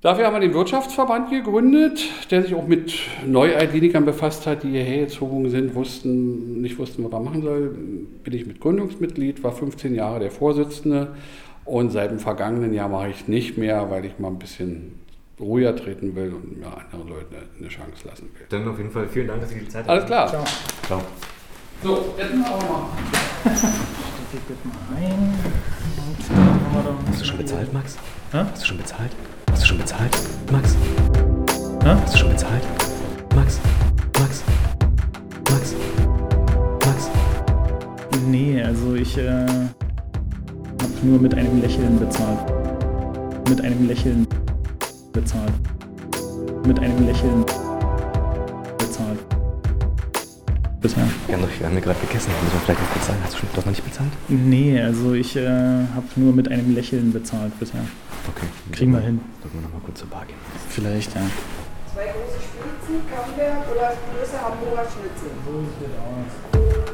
Dafür 0.01 0.27
haben 0.27 0.35
wir 0.35 0.39
den 0.41 0.53
Wirtschaftsverband 0.53 1.31
gegründet, 1.31 1.99
der 2.29 2.43
sich 2.43 2.53
auch 2.53 2.67
mit 2.67 2.93
Neualtklinikern 3.25 4.05
befasst 4.05 4.45
hat, 4.45 4.61
die 4.61 4.69
hierher 4.69 5.05
gezogen 5.05 5.49
sind, 5.49 5.73
wussten, 5.73 6.61
nicht 6.61 6.77
wussten, 6.77 7.03
was 7.03 7.11
man 7.11 7.23
machen 7.23 7.41
soll. 7.41 7.75
Bin 8.23 8.33
ich 8.33 8.45
mit 8.45 8.59
Gründungsmitglied, 8.59 9.43
war 9.43 9.51
15 9.51 9.95
Jahre 9.95 10.19
der 10.19 10.29
Vorsitzende 10.29 11.15
Und 11.65 11.89
seit 11.89 12.11
dem 12.11 12.19
vergangenen 12.19 12.71
Jahr 12.75 12.87
mache 12.87 13.09
ich 13.09 13.27
nicht 13.27 13.57
mehr, 13.57 13.89
weil 13.89 14.05
ich 14.05 14.19
mal 14.19 14.27
ein 14.27 14.37
bisschen 14.37 14.99
ruhiger 15.39 15.75
treten 15.75 16.15
will 16.15 16.31
und 16.33 16.59
mir 16.59 16.67
anderen 16.67 17.09
Leuten 17.09 17.35
eine 17.59 17.67
Chance 17.67 18.07
lassen 18.07 18.29
will. 18.35 18.45
Dann 18.49 18.67
auf 18.67 18.77
jeden 18.77 18.91
Fall 18.91 19.07
vielen 19.07 19.27
Dank, 19.27 19.41
dass 19.41 19.49
Sie 19.49 19.59
die 19.59 19.67
Zeit 19.67 19.89
Alles 19.89 20.05
klar. 20.05 20.27
Ciao. 20.27 21.01
So, 21.83 22.15
jetzt 22.17 22.33
machen 22.33 22.53
wir 22.59 22.69
mal. 22.69 22.85
Ich 24.33 24.47
gebe 24.47 24.67
mal 24.67 24.97
ein. 24.97 25.33
Und 25.97 26.29
dann 26.29 26.37
haben 26.37 26.73
wir 26.73 26.83
da 26.83 27.11
Hast 27.11 27.21
du 27.21 27.25
schon 27.25 27.37
bezahlt, 27.37 27.71
Max? 27.71 27.97
Hä? 28.31 28.37
Hast 28.51 28.63
du 28.63 28.65
schon 28.65 28.77
bezahlt? 28.77 29.11
Hast 29.51 29.61
du 29.61 29.67
schon 29.67 29.77
bezahlt? 29.77 30.17
Max? 30.51 30.75
Hä? 31.83 31.95
Hast 32.01 32.15
du 32.15 32.17
schon 32.17 32.29
bezahlt? 32.31 32.63
Max? 33.35 33.59
Max? 34.19 34.43
Max? 35.51 35.75
Max? 36.83 37.09
Nee, 38.25 38.63
also 38.63 38.95
ich 38.95 39.15
äh, 39.17 39.45
habe 39.45 40.93
nur 41.03 41.19
mit 41.19 41.35
einem 41.35 41.61
Lächeln 41.61 41.99
bezahlt. 41.99 42.39
Mit 43.47 43.61
einem 43.61 43.87
Lächeln 43.87 44.27
bezahlt. 45.13 45.53
Mit 46.65 46.79
einem 46.79 47.05
Lächeln 47.05 47.45
Wir 51.57 51.65
haben, 51.65 51.75
ja 51.75 51.81
gerade 51.81 51.99
gegessen, 51.99 52.31
müssen 52.43 52.53
wir 52.53 52.59
vielleicht 52.61 52.81
noch 52.81 52.89
bezahlen. 52.89 53.19
Hast 53.23 53.33
du 53.33 53.37
schon 53.39 53.49
doch 53.55 53.65
noch 53.65 53.71
nicht 53.71 53.83
bezahlt? 53.83 54.11
Nee, 54.27 54.79
also 54.79 55.13
ich 55.13 55.35
äh, 55.35 55.47
habe 55.47 56.05
nur 56.15 56.31
mit 56.33 56.51
einem 56.51 56.75
Lächeln 56.75 57.11
bezahlt 57.11 57.57
bisher. 57.59 57.81
Okay. 58.29 58.45
Kriegen 58.71 58.91
wir 58.91 58.99
hin. 58.99 59.19
Sollten 59.41 59.57
wir 59.57 59.63
nochmal 59.63 59.81
kurz 59.83 59.99
zur 59.99 60.09
Bar 60.09 60.25
gehen. 60.27 60.37
Vielleicht, 60.69 61.15
ja. 61.15 61.21
Zwei 61.93 62.03
große 62.03 62.37
Spitzen, 62.45 63.01
Camembert 63.09 63.65
oder 63.71 63.93
größere 64.13 64.41
Hamburger 64.41 64.85
Schnitzel. 64.85 65.31
Hallo? 65.47 66.86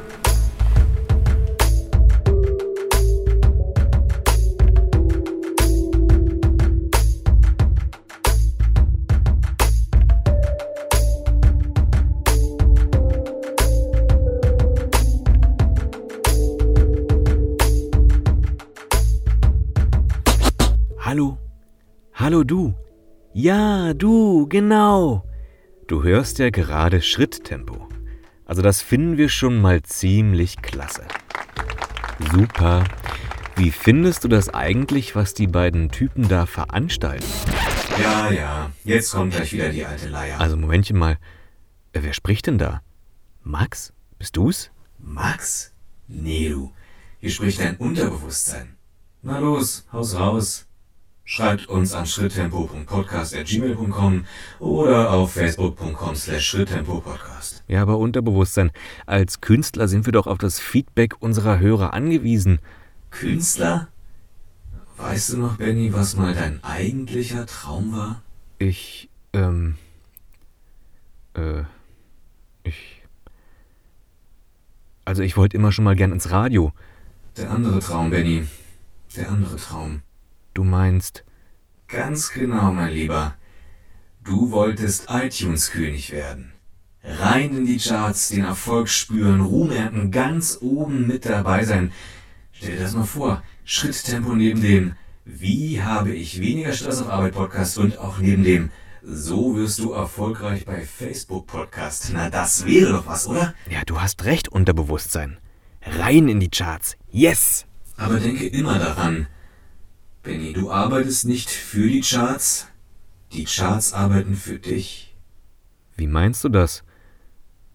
Hallo 22.24 22.46
du? 22.46 22.74
Ja, 23.34 23.94
du, 23.94 24.48
genau. 24.48 25.26
Du 25.88 26.04
hörst 26.04 26.40
ja 26.40 26.52
gerade 26.52 27.02
Schritttempo. 27.02 27.90
Also 28.46 28.62
das 28.62 28.82
finden 28.82 29.18
wir 29.18 29.28
schon 29.28 29.60
mal 29.60 29.84
ziemlich 29.84 30.62
klasse. 30.62 31.04
Super. 32.32 32.86
Wie 33.58 33.72
findest 33.72 34.24
du 34.24 34.30
das 34.30 34.48
eigentlich, 34.48 35.18
was 35.18 35.34
die 35.34 35.48
beiden 35.48 35.92
Typen 35.92 36.30
da 36.30 36.46
veranstalten? 36.46 37.28
Ja, 38.02 38.32
ja, 38.32 38.72
jetzt 38.86 39.12
kommt 39.12 39.34
gleich 39.34 39.52
wieder 39.52 39.68
die 39.68 39.86
alte 39.86 40.08
Leier. 40.08 40.40
Also 40.40 40.56
Momentchen 40.56 40.98
mal. 40.98 41.18
Äh, 41.92 42.04
Wer 42.04 42.14
spricht 42.14 42.48
denn 42.48 42.58
da? 42.58 42.84
Max? 43.42 43.92
Bist 44.18 44.38
du's? 44.38 44.72
Max? 44.98 45.74
Nee, 46.08 46.48
du. 46.48 46.72
Hier 47.20 47.32
spricht 47.32 47.60
dein 47.60 47.76
Unterbewusstsein. 47.76 48.78
Na 49.24 49.40
los, 49.40 49.86
haus 49.92 50.18
raus. 50.18 50.68
Schreibt 51.26 51.68
uns 51.68 51.94
an 51.94 52.06
schritttempo.podcast.gmail.com 52.06 54.26
oder 54.60 55.12
auf 55.12 55.32
facebook.com 55.32 56.16
slash 56.16 56.46
schritttempo-podcast. 56.46 57.64
Ja, 57.68 57.82
aber 57.82 57.98
Unterbewusstsein. 57.98 58.72
Als 59.06 59.40
Künstler 59.40 59.88
sind 59.88 60.06
wir 60.06 60.12
doch 60.12 60.28
auf 60.28 60.38
das 60.38 60.60
Feedback 60.60 61.16
unserer 61.22 61.60
Hörer 61.60 61.94
angewiesen. 61.94 62.60
Künstler? 63.10 63.88
Weißt 64.98 65.32
du 65.34 65.38
noch, 65.38 65.58
Benny, 65.58 65.94
was 65.94 66.18
mal 66.18 66.34
dein 66.34 66.62
eigentlicher 66.64 67.46
Traum 67.46 67.94
war? 67.94 68.22
Ich, 68.60 69.10
ähm, 69.32 69.78
äh, 71.36 71.64
ich. 72.64 73.02
Also 75.06 75.24
ich 75.24 75.38
wollte 75.38 75.56
immer 75.56 75.72
schon 75.72 75.86
mal 75.86 75.96
gern 75.96 76.12
ins 76.12 76.32
Radio. 76.32 76.74
Der 77.38 77.50
andere 77.50 77.80
Traum, 77.80 78.10
Benny. 78.10 78.46
Der 79.16 79.30
andere 79.30 79.56
Traum. 79.56 80.02
Du 80.54 80.64
meinst, 80.64 81.24
Ganz 81.88 82.32
genau, 82.32 82.72
mein 82.72 82.92
Lieber. 82.92 83.36
Du 84.24 84.52
wolltest 84.52 85.08
iTunes-König 85.10 86.12
werden. 86.12 86.54
Rein 87.04 87.56
in 87.58 87.66
die 87.66 87.78
Charts, 87.78 88.30
den 88.30 88.46
Erfolg 88.46 88.88
spüren, 88.88 89.42
Ruhm 89.42 89.72
ernten, 89.72 90.10
ganz 90.12 90.58
oben 90.62 91.06
mit 91.06 91.26
dabei 91.26 91.66
sein. 91.66 91.92
Stell 92.52 92.78
dir 92.78 92.82
das 92.82 92.94
mal 92.94 93.04
vor. 93.04 93.44
Schritttempo 93.66 94.34
neben 94.34 94.62
dem 94.62 94.96
Wie 95.26 95.82
habe 95.82 96.14
ich 96.14 96.40
weniger 96.40 96.74
Stress 96.74 97.02
auf 97.02 97.10
Arbeit 97.10 97.34
Podcast 97.34 97.78
und 97.78 97.98
auch 97.98 98.20
neben 98.20 98.44
dem 98.44 98.70
So 99.04 99.56
wirst 99.56 99.80
du 99.80 99.92
erfolgreich 99.92 100.66
bei 100.66 100.82
Facebook 100.82 101.48
Podcast. 101.48 102.12
Na, 102.14 102.30
das 102.30 102.66
wäre 102.66 102.94
doch 102.94 103.08
was, 103.08 103.28
oder? 103.28 103.54
ja, 103.70 103.84
du 103.86 104.00
hast 104.02 104.24
recht, 104.24 104.48
Unterbewusstsein. 104.48 105.38
Rein 105.82 106.30
in 106.30 106.40
die 106.40 106.50
Charts. 106.50 106.96
Yes! 107.10 107.66
Aber 107.98 108.20
denke 108.20 108.48
immer 108.48 108.80
daran, 108.80 109.28
Benny, 110.24 110.54
du 110.54 110.72
arbeitest 110.72 111.26
nicht 111.26 111.50
für 111.50 111.90
die 111.90 112.00
Charts. 112.00 112.68
Die 113.34 113.44
Charts 113.44 113.92
arbeiten 113.92 114.36
für 114.36 114.58
dich. 114.58 115.14
Wie 115.98 116.08
meinst 116.08 116.46
du 116.46 116.50
das? 116.50 116.84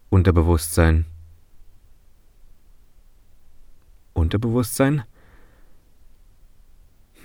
Unterbewusstsein. 0.08 1.04
Unterbewusstsein? 4.14 5.04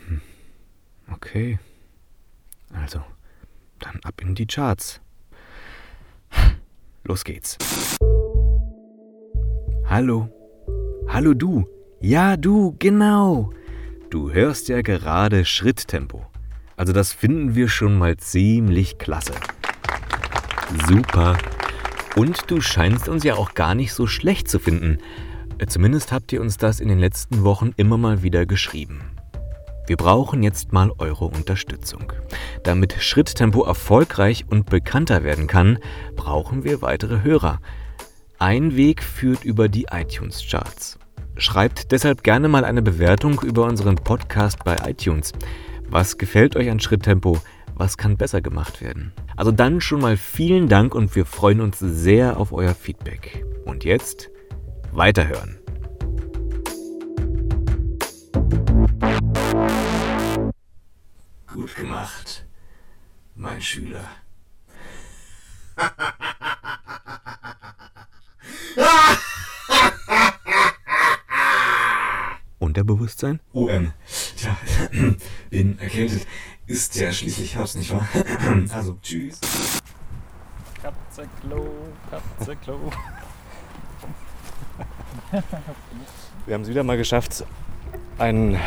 Hm. 0.07 0.21
Okay. 1.09 1.57
Also, 2.73 3.01
dann 3.79 4.01
ab 4.03 4.21
in 4.21 4.35
die 4.35 4.45
Charts. 4.45 4.99
Los 7.05 7.23
geht's. 7.23 7.57
Hallo. 9.85 10.27
Hallo 11.07 11.33
du. 11.33 11.65
Ja, 12.01 12.35
du, 12.35 12.75
genau. 12.77 13.53
Du 14.13 14.31
hörst 14.31 14.67
ja 14.67 14.83
gerade 14.83 15.43
Schritttempo. 15.43 16.23
Also 16.77 16.93
das 16.93 17.11
finden 17.11 17.55
wir 17.55 17.67
schon 17.67 17.97
mal 17.97 18.15
ziemlich 18.15 18.99
klasse. 18.99 19.33
Super. 20.87 21.35
Und 22.15 22.51
du 22.51 22.61
scheinst 22.61 23.09
uns 23.09 23.23
ja 23.23 23.33
auch 23.33 23.55
gar 23.55 23.73
nicht 23.73 23.91
so 23.91 24.05
schlecht 24.05 24.47
zu 24.47 24.59
finden. 24.59 24.99
Äh, 25.57 25.65
Zumindest 25.65 26.11
habt 26.11 26.31
ihr 26.31 26.41
uns 26.41 26.57
das 26.57 26.79
in 26.79 26.89
den 26.89 26.99
letzten 26.99 27.43
Wochen 27.43 27.73
immer 27.75 27.97
mal 27.97 28.21
wieder 28.21 28.45
geschrieben. 28.45 29.01
Wir 29.87 29.97
brauchen 29.97 30.43
jetzt 30.43 30.71
mal 30.73 30.91
eure 30.99 31.25
Unterstützung. 31.25 32.13
Damit 32.63 32.93
Schritttempo 32.99 33.63
erfolgreich 33.63 34.45
und 34.47 34.69
bekannter 34.69 35.23
werden 35.23 35.47
kann, 35.47 35.79
brauchen 36.15 36.63
wir 36.63 36.83
weitere 36.83 37.23
Hörer. 37.23 37.61
Ein 38.37 38.75
Weg 38.75 39.01
führt 39.01 39.43
über 39.43 39.69
die 39.69 39.87
iTunes-Charts. 39.89 40.99
Schreibt 41.37 41.91
deshalb 41.91 42.23
gerne 42.23 42.47
mal 42.47 42.63
eine 42.63 42.83
Bewertung 42.83 43.41
über 43.41 43.65
unseren 43.65 43.95
Podcast 43.95 44.63
bei 44.63 44.75
iTunes. 44.87 45.31
Was 45.89 46.17
gefällt 46.17 46.55
euch 46.55 46.69
an 46.69 46.79
Schritttempo? 46.79 47.41
Was 47.73 47.97
kann 47.97 48.17
besser 48.17 48.41
gemacht 48.41 48.81
werden? 48.81 49.13
Also 49.35 49.51
dann 49.51 49.81
schon 49.81 49.99
mal 49.99 50.15
vielen 50.15 50.69
Dank 50.69 50.93
und 50.93 51.15
wir 51.15 51.25
freuen 51.25 51.59
uns 51.59 51.79
sehr 51.79 52.37
auf 52.37 52.53
euer 52.53 52.75
Feedback. 52.75 53.43
Und 53.65 53.83
jetzt 53.83 54.29
weiterhören. 54.91 55.57
Gut 61.47 61.75
gemacht, 61.75 62.45
mein 63.35 63.61
Schüler. 63.61 64.05
Unterbewusstsein? 72.73 73.39
OM. 73.53 73.93
Tja, 74.35 74.57
bin 75.51 75.77
erkältet. 75.77 76.25
Ist 76.65 76.95
ja 76.95 77.11
schließlich 77.11 77.55
Herbst, 77.55 77.77
nicht 77.77 77.93
wahr? 77.93 78.07
Also, 78.73 78.97
tschüss. 78.99 79.39
Katzeklo, 80.81 81.67
Katzeklo. 82.09 82.79
Wir 86.47 86.55
haben 86.55 86.63
es 86.63 86.69
wieder 86.69 86.81
mal 86.83 86.97
geschafft, 86.97 87.45
einen, 88.17 88.57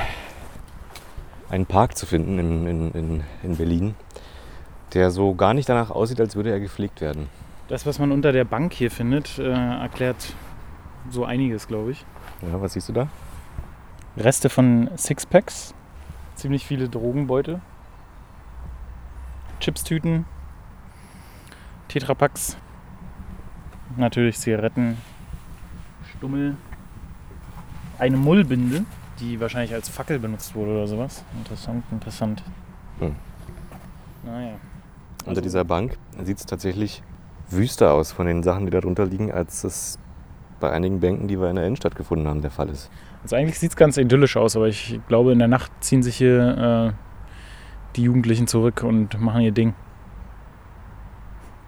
einen 1.50 1.66
Park 1.66 1.98
zu 1.98 2.06
finden 2.06 2.38
in, 2.38 2.66
in, 2.68 2.92
in, 2.92 3.25
in 3.42 3.56
Berlin, 3.56 3.96
der 4.94 5.10
so 5.10 5.34
gar 5.34 5.52
nicht 5.52 5.68
danach 5.68 5.90
aussieht, 5.90 6.20
als 6.20 6.36
würde 6.36 6.52
er 6.52 6.60
gepflegt 6.60 7.00
werden. 7.00 7.28
Das, 7.66 7.86
was 7.86 7.98
man 7.98 8.12
unter 8.12 8.30
der 8.30 8.44
Bank 8.44 8.72
hier 8.72 8.92
findet, 8.92 9.40
äh, 9.40 9.50
erklärt 9.50 10.32
so 11.10 11.25
einiges, 11.25 11.66
glaube 11.66 11.90
ich. 11.90 12.04
Ja, 12.42 12.60
was 12.60 12.75
siehst 12.75 12.88
du 12.88 12.92
da? 12.92 13.08
Reste 14.16 14.49
von 14.49 14.90
Sixpacks, 14.96 15.75
ziemlich 16.37 16.66
viele 16.66 16.88
Drogenbeute, 16.88 17.61
Chipstüten, 19.61 20.25
Tetrapacks, 21.88 22.56
natürlich 23.96 24.38
Zigaretten, 24.38 24.96
Stummel, 26.16 26.56
eine 27.99 28.16
Mullbinde, 28.16 28.85
die 29.20 29.38
wahrscheinlich 29.38 29.75
als 29.75 29.88
Fackel 29.88 30.18
benutzt 30.18 30.54
wurde 30.54 30.73
oder 30.73 30.87
sowas. 30.87 31.23
Interessant, 31.37 31.85
interessant. 31.90 32.42
Hm. 33.00 33.16
Naja. 34.25 34.54
Unter 35.26 35.42
dieser 35.42 35.64
Bank 35.64 35.99
sieht 36.23 36.38
es 36.38 36.46
tatsächlich 36.46 37.02
wüster 37.50 37.92
aus 37.92 38.12
von 38.12 38.26
den 38.26 38.42
Sachen, 38.42 38.64
die 38.64 38.70
da 38.70 38.80
drunter 38.80 39.04
liegen, 39.04 39.30
als 39.30 39.64
es 39.64 39.99
bei 40.58 40.70
einigen 40.70 41.00
Bänken, 41.00 41.28
die 41.28 41.38
wir 41.38 41.50
in 41.50 41.56
der 41.56 41.66
Innenstadt 41.66 41.96
gefunden 41.96 42.26
haben, 42.26 42.40
der 42.40 42.50
Fall 42.50 42.68
ist. 42.68 42.90
Also 43.26 43.35
eigentlich 43.35 43.59
sieht 43.59 43.71
es 43.71 43.76
ganz 43.76 43.97
idyllisch 43.97 44.37
aus, 44.37 44.54
aber 44.54 44.68
ich 44.68 45.00
glaube, 45.09 45.33
in 45.33 45.40
der 45.40 45.49
Nacht 45.49 45.73
ziehen 45.80 46.00
sich 46.00 46.14
hier 46.14 46.92
äh, 46.95 47.97
die 47.97 48.04
Jugendlichen 48.04 48.47
zurück 48.47 48.85
und 48.85 49.21
machen 49.21 49.40
ihr 49.40 49.50
Ding. 49.50 49.75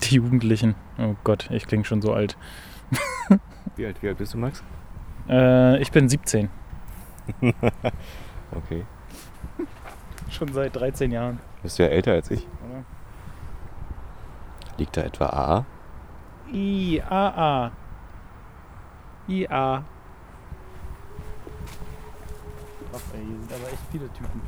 Die 0.04 0.14
Jugendlichen. 0.14 0.76
Oh 0.98 1.16
Gott, 1.24 1.50
ich 1.50 1.66
klinge 1.66 1.84
schon 1.84 2.00
so 2.00 2.12
alt. 2.12 2.38
Wie 3.74 3.84
alt, 3.84 4.00
wie 4.04 4.06
alt 4.08 4.18
bist 4.18 4.34
du, 4.34 4.38
Max? 4.38 4.62
Äh, 5.28 5.82
ich 5.82 5.90
bin 5.90 6.08
17. 6.08 6.48
Okay. 8.52 8.86
Schon 10.30 10.52
seit 10.52 10.74
13 10.74 11.10
Jahren. 11.10 11.38
Bist 11.62 11.78
du 11.78 11.82
ja 11.82 11.90
älter 11.90 12.12
als 12.12 12.30
ich. 12.30 12.46
Oder? 12.66 12.84
Liegt 14.78 14.96
da 14.96 15.02
etwa 15.02 15.26
A? 15.26 15.66
I, 16.50 17.02
A, 17.02 17.66
A. 17.66 17.72
I, 19.28 19.46
A. 19.48 19.84
Krass, 22.90 23.02
ey, 23.14 23.20
hier 23.20 23.38
sind 23.38 23.52
aber 23.52 23.72
echt 23.72 23.82
viele 23.90 24.12
Typen. 24.12 24.40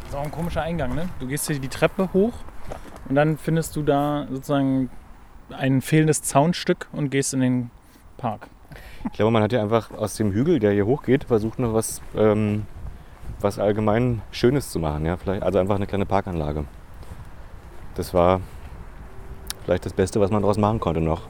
Das 0.00 0.10
ist 0.10 0.16
auch 0.16 0.24
ein 0.24 0.30
komischer 0.30 0.62
Eingang, 0.62 0.94
ne? 0.94 1.08
Du 1.20 1.26
gehst 1.26 1.46
hier 1.46 1.58
die 1.58 1.68
Treppe 1.68 2.10
hoch 2.12 2.34
und 3.08 3.14
dann 3.14 3.38
findest 3.38 3.76
du 3.76 3.82
da 3.82 4.26
sozusagen 4.30 4.90
ein 5.50 5.82
fehlendes 5.82 6.22
Zaunstück 6.22 6.88
und 6.92 7.10
gehst 7.10 7.34
in 7.34 7.40
den 7.40 7.70
Park. 8.16 8.48
Ich 9.04 9.12
glaube, 9.12 9.30
man 9.30 9.42
hat 9.42 9.52
ja 9.52 9.60
einfach 9.60 9.90
aus 9.90 10.14
dem 10.14 10.32
Hügel, 10.32 10.58
der 10.58 10.72
hier 10.72 10.86
hochgeht, 10.86 11.24
versucht 11.24 11.58
noch 11.58 11.74
was, 11.74 12.00
ähm, 12.16 12.66
was 13.40 13.58
allgemein 13.58 14.22
Schönes 14.30 14.70
zu 14.70 14.78
machen. 14.78 15.04
Ja? 15.04 15.16
Vielleicht, 15.16 15.42
also 15.42 15.58
einfach 15.58 15.74
eine 15.74 15.86
kleine 15.86 16.06
Parkanlage. 16.06 16.64
Das 17.94 18.14
war 18.14 18.40
vielleicht 19.64 19.84
das 19.84 19.92
Beste, 19.92 20.20
was 20.20 20.30
man 20.30 20.42
daraus 20.42 20.56
machen 20.56 20.80
konnte 20.80 21.00
noch. 21.00 21.22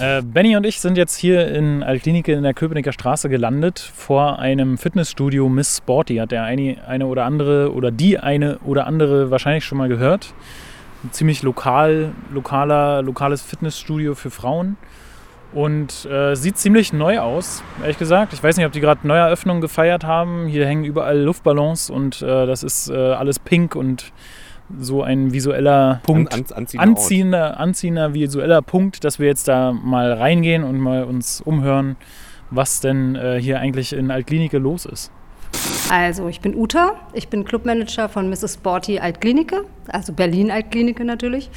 Äh, 0.00 0.22
Benny 0.22 0.56
und 0.56 0.64
ich 0.64 0.80
sind 0.80 0.96
jetzt 0.96 1.16
hier 1.16 1.48
in 1.48 1.82
Altklinike 1.82 2.32
in 2.32 2.42
der 2.42 2.54
Köpenicker 2.54 2.90
Straße 2.90 3.28
gelandet, 3.28 3.78
vor 3.78 4.38
einem 4.38 4.78
Fitnessstudio 4.78 5.50
Miss 5.50 5.76
Sporty. 5.76 6.16
Hat 6.16 6.30
der 6.30 6.42
eine, 6.44 6.78
eine 6.86 7.06
oder 7.06 7.26
andere 7.26 7.74
oder 7.74 7.90
die 7.90 8.18
eine 8.18 8.58
oder 8.64 8.86
andere 8.86 9.30
wahrscheinlich 9.30 9.66
schon 9.66 9.76
mal 9.76 9.90
gehört. 9.90 10.32
Ein 11.04 11.12
ziemlich 11.12 11.42
lokal, 11.42 12.12
lokaler, 12.32 13.02
lokales 13.02 13.42
Fitnessstudio 13.42 14.14
für 14.14 14.30
Frauen. 14.30 14.78
Und 15.52 16.06
äh, 16.06 16.34
sieht 16.34 16.56
ziemlich 16.56 16.94
neu 16.94 17.18
aus, 17.18 17.62
ehrlich 17.82 17.98
gesagt. 17.98 18.32
Ich 18.32 18.42
weiß 18.42 18.56
nicht, 18.56 18.64
ob 18.64 18.72
die 18.72 18.80
gerade 18.80 19.06
Neueröffnung 19.06 19.60
gefeiert 19.60 20.04
haben. 20.04 20.46
Hier 20.46 20.64
hängen 20.64 20.84
überall 20.84 21.18
Luftballons 21.18 21.90
und 21.90 22.22
äh, 22.22 22.46
das 22.46 22.62
ist 22.62 22.88
äh, 22.88 22.94
alles 22.94 23.38
pink 23.38 23.76
und 23.76 24.12
so 24.78 25.02
ein 25.02 25.32
visueller 25.32 26.00
Punkt, 26.04 26.32
An- 26.32 26.40
an- 26.40 26.46
anziehender 26.56 26.82
anziehender, 26.88 27.60
anziehender 27.60 28.14
visueller 28.14 28.62
Punkt, 28.62 29.04
dass 29.04 29.18
wir 29.18 29.26
jetzt 29.26 29.48
da 29.48 29.72
mal 29.72 30.12
reingehen 30.12 30.62
und 30.64 30.78
mal 30.78 31.04
uns 31.04 31.40
umhören, 31.40 31.96
was 32.50 32.80
denn 32.80 33.14
äh, 33.16 33.40
hier 33.40 33.60
eigentlich 33.60 33.92
in 33.92 34.10
Altklinike 34.10 34.58
los 34.58 34.86
ist. 34.86 35.10
Also, 35.90 36.28
ich 36.28 36.40
bin 36.40 36.54
Uta, 36.54 36.92
ich 37.12 37.28
bin 37.28 37.44
Clubmanager 37.44 38.08
von 38.08 38.28
Mrs. 38.30 38.54
Sporty 38.54 39.00
Altklinike, 39.00 39.64
also 39.88 40.12
Berlin 40.12 40.50
Altklinike 40.50 41.04
natürlich. 41.04 41.50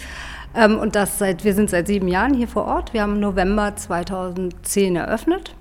Ähm, 0.56 0.80
und 0.80 0.96
das 0.96 1.20
seit, 1.20 1.44
wir 1.44 1.54
sind 1.54 1.70
seit 1.70 1.88
sieben 1.88 2.08
Jahren 2.08 2.34
hier 2.34 2.48
vor 2.48 2.66
Ort. 2.66 2.94
Wir 2.94 3.04
haben 3.04 3.16
im 3.16 3.20
November 3.20 3.76
2010 3.76 4.96
eröffnet, 4.96 5.56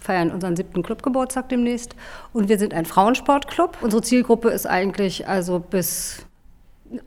feiern 0.00 0.30
unseren 0.32 0.56
siebten 0.56 0.82
Clubgeburtstag 0.82 1.48
demnächst. 1.48 1.94
Und 2.32 2.48
wir 2.48 2.58
sind 2.58 2.74
ein 2.74 2.84
Frauensportclub. 2.86 3.78
Unsere 3.80 4.02
Zielgruppe 4.02 4.48
ist 4.50 4.66
eigentlich 4.66 5.28
also 5.28 5.60
bis 5.60 6.25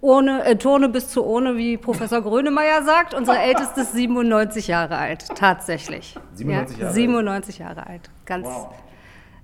ohne, 0.01 0.43
äh, 0.45 0.55
Turne 0.55 0.89
bis 0.89 1.09
zu 1.09 1.25
ohne, 1.25 1.57
wie 1.57 1.77
Professor 1.77 2.21
Grönemeyer 2.21 2.83
sagt. 2.83 3.13
Unsere 3.13 3.39
älteste 3.39 3.81
ist 3.81 3.93
97 3.93 4.67
Jahre 4.67 4.97
alt, 4.97 5.27
tatsächlich. 5.35 6.15
97 6.33 6.77
ja, 6.77 6.81
Jahre 6.81 6.89
alt? 6.89 6.95
97 6.95 7.57
Jahre 7.59 7.87
alt. 7.87 8.09
Ganz. 8.25 8.47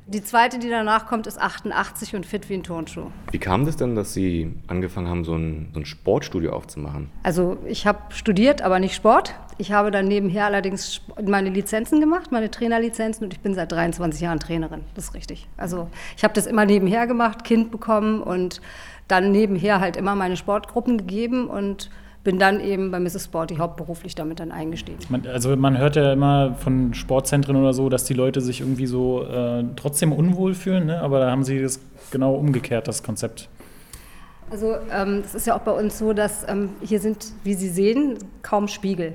Die 0.08 0.24
zweite, 0.24 0.60
die 0.60 0.70
danach 0.70 1.08
kommt, 1.08 1.26
ist 1.26 1.42
88 1.42 2.16
und 2.16 2.28
fit 2.28 2.48
wie 2.48 2.54
ein 2.54 2.62
Turnschuh. 2.62 3.08
Wie 3.32 3.40
kam 3.40 3.66
das 3.66 3.76
denn, 3.76 3.96
dass 3.96 4.14
Sie 4.14 4.54
angefangen 4.68 5.08
haben, 5.08 5.24
so 5.24 5.34
ein, 5.34 5.72
so 5.74 5.80
ein 5.80 5.86
Sportstudio 5.86 6.54
aufzumachen? 6.54 7.10
Also 7.24 7.58
ich 7.66 7.88
habe 7.88 8.00
studiert, 8.10 8.62
aber 8.62 8.80
nicht 8.80 8.94
Sport. 8.94 9.34
Ich 9.58 9.72
habe 9.72 9.90
dann 9.90 10.08
nebenher 10.08 10.46
allerdings 10.46 11.02
meine 11.26 11.50
Lizenzen 11.50 12.02
gemacht, 12.02 12.32
meine 12.32 12.52
Trainerlizenzen 12.52 13.24
und 13.26 13.34
ich 13.34 13.40
bin 13.40 13.56
seit 13.56 13.72
23 13.72 14.22
Jahren 14.22 14.40
Trainerin. 14.40 14.82
Das 14.94 15.06
ist 15.06 15.14
richtig. 15.16 15.48
Also 15.58 15.90
ich 16.16 16.24
habe 16.24 16.36
das 16.36 16.46
immer 16.46 16.66
nebenher 16.66 17.08
gemacht, 17.08 17.44
Kind 17.44 17.72
bekommen 17.72 18.22
und 18.22 18.62
dann 19.08 19.32
nebenher 19.32 19.80
halt 19.80 19.98
immer 19.98 20.16
meine 20.16 20.38
Sportgruppen 20.38 20.98
gegeben 20.98 21.48
und 21.48 21.90
bin 22.24 22.40
dann 22.40 22.60
eben 22.60 22.90
bei 22.90 23.00
Mrs. 23.00 23.26
Sporty 23.26 23.58
hauptberuflich 23.58 24.16
damit 24.16 24.40
dann 24.40 24.52
eingestiegen. 24.52 24.98
Also 25.28 25.56
man 25.56 25.78
hört 25.78 25.96
ja 25.96 26.12
immer 26.12 26.56
von 26.56 26.94
Sportzentren 26.96 27.56
oder 27.56 27.74
so, 27.74 27.88
dass 27.88 28.06
die 28.06 28.16
Leute 28.16 28.42
sich 28.42 28.62
irgendwie 28.62 28.88
so 28.88 29.24
äh, 29.24 29.64
trotzdem 29.76 30.12
unwohl 30.12 30.56
fühlen, 30.56 30.88
ne? 30.88 31.02
aber 31.02 31.20
da 31.20 31.30
haben 31.30 31.44
sie 31.44 31.62
das 31.62 31.80
genau 32.10 32.34
umgekehrt, 32.34 32.88
das 32.88 33.04
Konzept. 33.04 33.48
Also 34.50 34.76
ähm, 34.92 35.22
es 35.24 35.36
ist 35.36 35.46
ja 35.46 35.56
auch 35.56 35.62
bei 35.62 35.72
uns 35.72 36.00
so, 36.00 36.14
dass 36.14 36.48
ähm, 36.48 36.70
hier 36.82 37.00
sind, 37.00 37.28
wie 37.44 37.54
Sie 37.54 37.70
sehen, 37.70 38.18
kaum 38.42 38.68
Spiegel. 38.68 39.14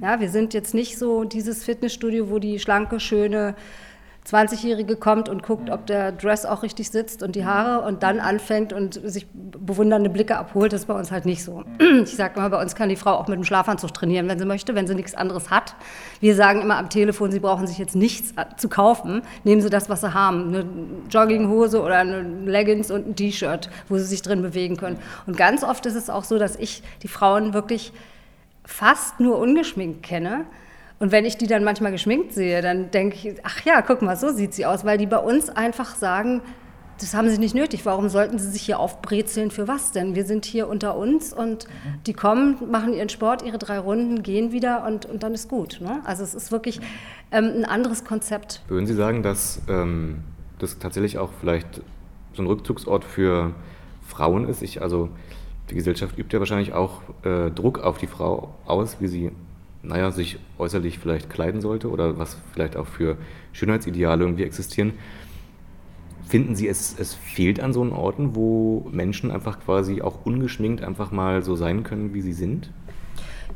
Ja, 0.00 0.20
wir 0.20 0.30
sind 0.30 0.54
jetzt 0.54 0.72
nicht 0.72 0.98
so 0.98 1.24
dieses 1.24 1.64
Fitnessstudio, 1.64 2.30
wo 2.30 2.38
die 2.38 2.58
schlanke, 2.58 3.00
schöne 3.00 3.54
20-Jährige 4.26 4.96
kommt 4.96 5.28
und 5.28 5.42
guckt, 5.42 5.68
ob 5.68 5.86
der 5.86 6.10
Dress 6.10 6.46
auch 6.46 6.62
richtig 6.62 6.90
sitzt 6.90 7.22
und 7.22 7.36
die 7.36 7.44
Haare 7.44 7.86
und 7.86 8.02
dann 8.02 8.20
anfängt 8.20 8.72
und 8.72 8.94
sich 8.94 9.26
bewundernde 9.34 10.08
Blicke 10.08 10.38
abholt. 10.38 10.72
Das 10.72 10.82
ist 10.82 10.86
bei 10.86 10.94
uns 10.94 11.10
halt 11.10 11.26
nicht 11.26 11.44
so. 11.44 11.62
Ich 12.04 12.16
sage 12.16 12.38
immer, 12.38 12.48
bei 12.50 12.60
uns 12.60 12.74
kann 12.74 12.88
die 12.88 12.96
Frau 12.96 13.12
auch 13.12 13.28
mit 13.28 13.36
dem 13.36 13.44
Schlafanzug 13.44 13.92
trainieren, 13.92 14.28
wenn 14.28 14.38
sie 14.38 14.46
möchte, 14.46 14.74
wenn 14.74 14.86
sie 14.86 14.94
nichts 14.94 15.14
anderes 15.14 15.50
hat. 15.50 15.74
Wir 16.20 16.34
sagen 16.34 16.62
immer 16.62 16.78
am 16.78 16.88
Telefon, 16.88 17.30
sie 17.30 17.40
brauchen 17.40 17.66
sich 17.66 17.78
jetzt 17.78 17.96
nichts 17.96 18.34
zu 18.56 18.68
kaufen. 18.68 19.22
Nehmen 19.44 19.60
sie 19.60 19.70
das, 19.70 19.90
was 19.90 20.00
sie 20.00 20.14
haben. 20.14 20.48
Eine 20.48 20.66
Jogginghose 21.10 21.82
oder 21.82 21.98
eine 21.98 22.22
Leggings 22.22 22.90
und 22.90 23.06
ein 23.06 23.16
T-Shirt, 23.16 23.68
wo 23.88 23.98
sie 23.98 24.04
sich 24.04 24.22
drin 24.22 24.42
bewegen 24.42 24.76
können. 24.76 24.98
Und 25.26 25.36
ganz 25.36 25.62
oft 25.62 25.84
ist 25.86 25.96
es 25.96 26.08
auch 26.08 26.24
so, 26.24 26.38
dass 26.38 26.56
ich 26.56 26.82
die 27.02 27.08
Frauen 27.08 27.52
wirklich 27.52 27.92
fast 28.64 29.20
nur 29.20 29.38
ungeschminkt 29.38 30.02
kenne. 30.02 30.46
Und 30.98 31.12
wenn 31.12 31.24
ich 31.24 31.36
die 31.36 31.46
dann 31.46 31.64
manchmal 31.64 31.92
geschminkt 31.92 32.32
sehe, 32.32 32.62
dann 32.62 32.90
denke 32.90 33.16
ich, 33.16 33.36
ach 33.42 33.64
ja, 33.64 33.82
guck 33.82 34.02
mal, 34.02 34.16
so 34.16 34.32
sieht 34.32 34.54
sie 34.54 34.64
aus, 34.64 34.84
weil 34.84 34.98
die 34.98 35.06
bei 35.06 35.18
uns 35.18 35.50
einfach 35.50 35.96
sagen, 35.96 36.40
das 37.00 37.14
haben 37.14 37.28
sie 37.28 37.38
nicht 37.38 37.54
nötig. 37.54 37.84
Warum 37.84 38.08
sollten 38.08 38.38
sie 38.38 38.48
sich 38.48 38.62
hier 38.62 38.78
aufbrezeln 38.78 39.50
für 39.50 39.66
was 39.66 39.92
denn? 39.92 40.14
Wir 40.14 40.24
sind 40.24 40.44
hier 40.44 40.68
unter 40.68 40.96
uns 40.96 41.32
und 41.32 41.66
die 42.06 42.12
kommen, 42.12 42.70
machen 42.70 42.92
ihren 42.94 43.08
Sport, 43.08 43.42
ihre 43.42 43.58
drei 43.58 43.78
Runden, 43.78 44.22
gehen 44.22 44.52
wieder 44.52 44.86
und, 44.86 45.06
und 45.06 45.22
dann 45.22 45.34
ist 45.34 45.48
gut. 45.48 45.80
Ne? 45.80 46.00
Also 46.04 46.22
es 46.22 46.34
ist 46.34 46.52
wirklich 46.52 46.80
ähm, 47.32 47.52
ein 47.56 47.64
anderes 47.64 48.04
Konzept. 48.04 48.62
Würden 48.68 48.86
Sie 48.86 48.94
sagen, 48.94 49.22
dass 49.22 49.60
ähm, 49.68 50.22
das 50.58 50.78
tatsächlich 50.78 51.18
auch 51.18 51.30
vielleicht 51.40 51.82
so 52.32 52.42
ein 52.42 52.46
Rückzugsort 52.46 53.04
für 53.04 53.52
Frauen 54.06 54.48
ist? 54.48 54.62
Ich, 54.62 54.80
also 54.80 55.08
die 55.70 55.74
Gesellschaft 55.74 56.16
übt 56.16 56.32
ja 56.32 56.38
wahrscheinlich 56.38 56.74
auch 56.74 57.02
äh, 57.24 57.50
Druck 57.50 57.80
auf 57.80 57.98
die 57.98 58.06
Frau 58.06 58.54
aus, 58.66 58.98
wie 59.00 59.08
sie 59.08 59.32
naja, 59.84 60.10
sich 60.10 60.38
äußerlich 60.58 60.98
vielleicht 60.98 61.30
kleiden 61.30 61.60
sollte 61.60 61.90
oder 61.90 62.18
was 62.18 62.36
vielleicht 62.52 62.76
auch 62.76 62.86
für 62.86 63.16
Schönheitsideale 63.52 64.24
irgendwie 64.24 64.44
existieren. 64.44 64.94
Finden 66.26 66.56
Sie, 66.56 66.68
es, 66.68 66.96
es 66.98 67.14
fehlt 67.14 67.60
an 67.60 67.72
so 67.72 67.82
einen 67.82 67.92
Orten, 67.92 68.34
wo 68.34 68.88
Menschen 68.90 69.30
einfach 69.30 69.60
quasi 69.60 70.00
auch 70.00 70.24
ungeschminkt 70.24 70.82
einfach 70.82 71.10
mal 71.10 71.42
so 71.42 71.54
sein 71.54 71.84
können, 71.84 72.14
wie 72.14 72.22
sie 72.22 72.32
sind? 72.32 72.70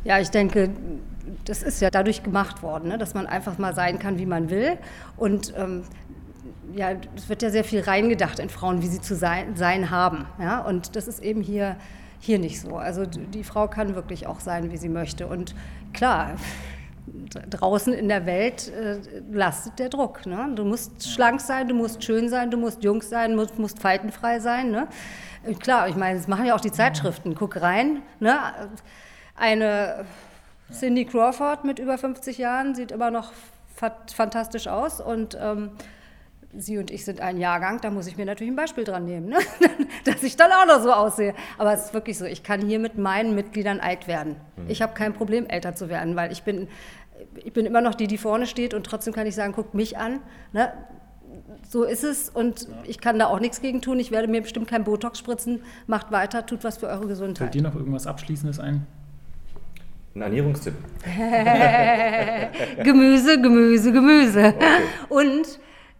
Ja, 0.05 0.21
ich 0.21 0.29
denke, 0.29 0.71
das 1.45 1.62
ist 1.62 1.81
ja 1.81 1.91
dadurch 1.91 2.23
gemacht 2.23 2.62
worden, 2.62 2.91
ne? 2.91 2.99
dass 2.99 3.14
man 3.14 3.27
einfach 3.27 3.59
mal 3.59 3.75
sein 3.75 3.99
kann, 3.99 4.19
wie 4.19 4.27
man 4.27 4.51
will. 4.51 4.79
Und 5.17 5.55
ähm, 5.57 5.83
ja, 6.75 6.91
es 7.17 7.29
wird 7.29 7.43
ja 7.43 7.51
sehr 7.51 7.64
viel 7.64 7.81
reingedacht 7.81 8.38
in 8.38 8.51
Frauen, 8.51 8.83
wie 8.83 8.87
sie 8.87 9.01
zu 9.01 9.17
sein, 9.17 9.57
sein 9.57 9.91
haben. 9.91 10.27
Ja? 10.38 10.61
Und 10.61 10.95
das 10.95 11.09
ist 11.09 11.23
eben 11.23 11.41
hier, 11.41 11.77
hier 12.20 12.38
nicht 12.38 12.61
so. 12.61 12.76
Also 12.76 13.07
die 13.07 13.44
Frau 13.44 13.68
kann 13.68 13.94
wirklich 13.94 14.26
auch 14.26 14.40
sein, 14.40 14.70
wie 14.70 14.76
sie 14.76 14.88
möchte. 14.88 15.26
Und 15.26 15.54
klar, 15.92 16.37
draußen 17.50 17.92
in 17.92 18.09
der 18.09 18.26
Welt 18.26 18.68
äh, 18.68 18.98
lastet 19.31 19.78
der 19.78 19.88
Druck. 19.88 20.26
Ne? 20.26 20.50
Du 20.54 20.64
musst 20.64 21.09
schlank 21.09 21.40
sein, 21.40 21.68
du 21.68 21.74
musst 21.74 22.04
schön 22.04 22.28
sein, 22.28 22.50
du 22.50 22.57
musst 22.57 22.83
jung 22.85 23.02
sein, 23.02 23.37
musst, 23.37 23.59
musst 23.59 23.81
faltenfrei 23.81 24.40
sein. 24.40 24.70
Ne? 24.70 24.88
Und 25.46 25.61
Klar, 25.61 25.88
ich 25.88 25.96
meine, 25.96 26.18
das 26.18 26.28
machen 26.28 26.46
ja 26.46 26.54
auch 26.54 26.61
die 26.61 26.72
Zeitschriften. 26.72 27.35
Guck 27.35 27.61
rein, 27.61 28.02
ne? 28.20 28.37
eine 29.37 30.04
Cindy 30.72 31.04
Crawford 31.04 31.64
mit 31.64 31.78
über 31.78 31.96
50 31.96 32.38
Jahren 32.38 32.74
sieht 32.74 32.92
immer 32.92 33.11
noch 33.11 33.33
fa 33.74 33.92
fantastisch 34.12 34.66
aus 34.66 35.00
und 35.00 35.38
ähm, 35.40 35.70
sie 36.57 36.79
und 36.79 36.91
ich 36.91 37.05
sind 37.05 37.21
ein 37.21 37.37
Jahrgang, 37.39 37.81
da 37.81 37.91
muss 37.91 38.07
ich 38.07 38.17
mir 38.17 38.25
natürlich 38.25 38.53
ein 38.53 38.57
Beispiel 38.57 38.85
dran 38.85 39.05
nehmen, 39.05 39.29
ne? 39.29 39.37
dass 40.05 40.23
ich 40.23 40.37
dann 40.37 40.51
auch 40.51 40.67
noch 40.67 40.83
so 40.83 40.93
aussehe. 40.93 41.35
Aber 41.59 41.73
es 41.73 41.87
ist 41.87 41.95
wirklich 41.95 42.17
so, 42.19 42.25
ich 42.25 42.43
kann 42.43 42.63
hier 42.63 42.79
mit 42.79 42.97
meinen 42.97 43.35
Mitgliedern 43.35 43.81
alt 43.81 44.09
werden. 44.09 44.37
Ich 44.67 44.83
habe 44.83 44.95
kein 44.95 45.13
Problem, 45.13 45.47
älter 45.47 45.75
zu 45.75 45.89
werden, 45.89 46.17
weil 46.17 46.33
ich 46.33 46.43
bin, 46.43 46.69
ich 47.37 47.53
bin 47.53 47.67
immer 47.67 47.81
noch 47.81 47.95
die, 47.95 48.07
die 48.07 48.19
vorne 48.19 48.47
steht 48.47 48.75
und 48.75 48.85
trotzdem 48.85 49.13
kann 49.13 49.27
ich 49.27 49.35
sagen, 49.35 49.53
guckt 49.53 49.75
mich 49.75 49.99
an. 49.99 50.21
Ne? 50.53 50.73
So 51.69 51.85
ist 51.85 52.05
es 52.05 52.31
und 52.31 52.67
ich 52.85 53.01
kann 53.01 53.19
da 53.19 53.27
auch 53.27 53.41
nichts 53.41 53.61
gegen 53.61 53.83
tun. 53.83 54.01
Ich 54.01 54.11
werde 54.11 54.29
mir 54.29 54.41
bestimmt 54.41 54.69
kein 54.69 54.85
Botox 54.85 55.19
spritzen. 55.19 55.63
Macht 55.87 56.11
weiter, 56.11 56.47
tut 56.47 56.65
was 56.65 56.79
für 56.79 56.87
eure 56.87 57.01
Fällt 57.01 57.09
Gesundheit. 57.11 57.55
dir 57.55 57.63
noch 57.63 57.75
irgendwas 57.75 58.07
Abschließendes 58.07 58.59
ein? 58.59 58.87
Ein 60.15 60.23
Ernährungstipp. 60.23 60.75
Gemüse, 62.83 63.41
Gemüse, 63.41 63.93
Gemüse. 63.93 64.55
Und 65.11 65.59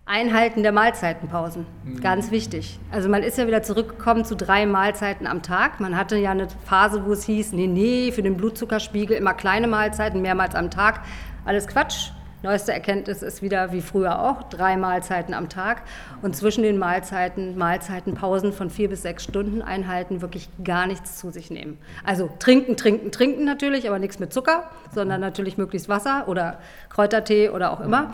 Einhalten 0.09 0.63
der 0.63 0.73
Mahlzeitenpausen. 0.73 1.67
Ganz 2.01 2.31
wichtig. 2.31 2.79
Also 2.91 3.11
man 3.11 3.23
ist 3.23 3.37
ja 3.37 3.47
wieder 3.47 3.63
zurückgekommen 3.63 4.25
zu 4.25 4.37
drei 4.37 4.65
Mahlzeiten 4.65 5.27
am 5.27 5.43
Tag. 5.43 5.81
Man 5.81 5.97
hatte 5.99 6.17
ja 6.17 6.31
eine 6.31 6.49
Phase, 6.65 7.05
wo 7.05 7.13
es 7.13 7.25
hieß, 7.25 7.53
nee, 7.53 7.67
nee, 7.67 8.11
für 8.11 8.23
den 8.23 8.39
Blutzuckerspiegel 8.39 9.17
immer 9.17 9.35
kleine 9.35 9.69
Mahlzeiten, 9.69 10.23
mehrmals 10.23 10.55
am 10.55 10.71
Tag. 10.71 11.03
Alles 11.45 11.67
Quatsch. 11.67 12.13
Neueste 12.43 12.73
Erkenntnis 12.73 13.23
ist 13.23 13.43
wieder 13.43 13.73
wie 13.73 13.81
früher 13.81 14.23
auch, 14.23 14.45
drei 14.45 14.77
Mahlzeiten 14.77 15.35
am 15.35 15.49
Tag. 15.49 15.83
Und 16.23 16.37
zwischen 16.37 16.63
den 16.63 16.79
Mahlzeiten, 16.79 17.59
Mahlzeitenpausen 17.59 18.53
von 18.53 18.71
vier 18.71 18.89
bis 18.89 19.03
sechs 19.03 19.25
Stunden 19.25 19.61
einhalten, 19.61 20.21
wirklich 20.21 20.49
gar 20.63 20.87
nichts 20.87 21.19
zu 21.19 21.31
sich 21.31 21.51
nehmen. 21.51 21.79
Also 22.05 22.31
trinken, 22.39 22.77
trinken, 22.77 23.11
trinken 23.11 23.45
natürlich, 23.45 23.89
aber 23.89 23.99
nichts 23.99 24.21
mit 24.21 24.33
Zucker, 24.33 24.71
sondern 24.95 25.21
natürlich 25.21 25.59
möglichst 25.59 25.89
Wasser 25.89 26.29
oder 26.29 26.61
Kräutertee 26.91 27.49
oder 27.51 27.73
auch 27.73 27.81
immer. 27.81 28.13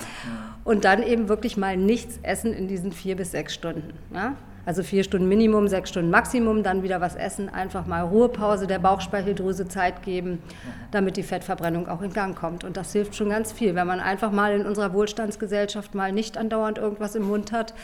Und 0.65 0.87
dann 0.87 1.03
eben 1.03 1.29
wirklich 1.29 1.59
mal 1.59 1.77
nichts 1.77 2.19
essen 2.23 2.55
in 2.55 2.67
diesen 2.67 2.93
vier 2.93 3.17
bis 3.17 3.33
sechs 3.33 3.53
Stunden. 3.53 3.93
Ja? 4.15 4.37
Also 4.67 4.83
vier 4.83 5.05
Stunden 5.05 5.29
Minimum, 5.29 5.69
sechs 5.69 5.91
Stunden 5.91 6.11
Maximum, 6.11 6.63
dann 6.63 6.83
wieder 6.83 7.01
was 7.01 7.17
essen, 7.17 7.49
einfach 7.49 7.87
mal 7.87 8.01
Ruhepause 8.01 8.67
der 8.67 8.79
Bauchspeicheldrüse 8.79 9.69
Zeit 9.69 10.03
geben, 10.03 10.43
damit 10.91 11.17
die 11.17 11.23
Fettverbrennung 11.23 11.89
auch 11.89 12.03
in 12.03 12.13
Gang 12.13 12.37
kommt. 12.37 12.65
Und 12.65 12.77
das 12.77 12.93
hilft 12.93 13.15
schon 13.15 13.29
ganz 13.29 13.53
viel. 13.53 13.75
Wenn 13.75 13.87
man 13.87 14.01
einfach 14.01 14.33
mal 14.33 14.55
in 14.55 14.67
unserer 14.67 14.93
Wohlstandsgesellschaft 14.93 15.95
mal 15.95 16.13
nicht 16.13 16.39
andauernd 16.39 16.79
irgendwas 16.79 17.15
im 17.15 17.29
Mund 17.29 17.53
hat, 17.53 17.75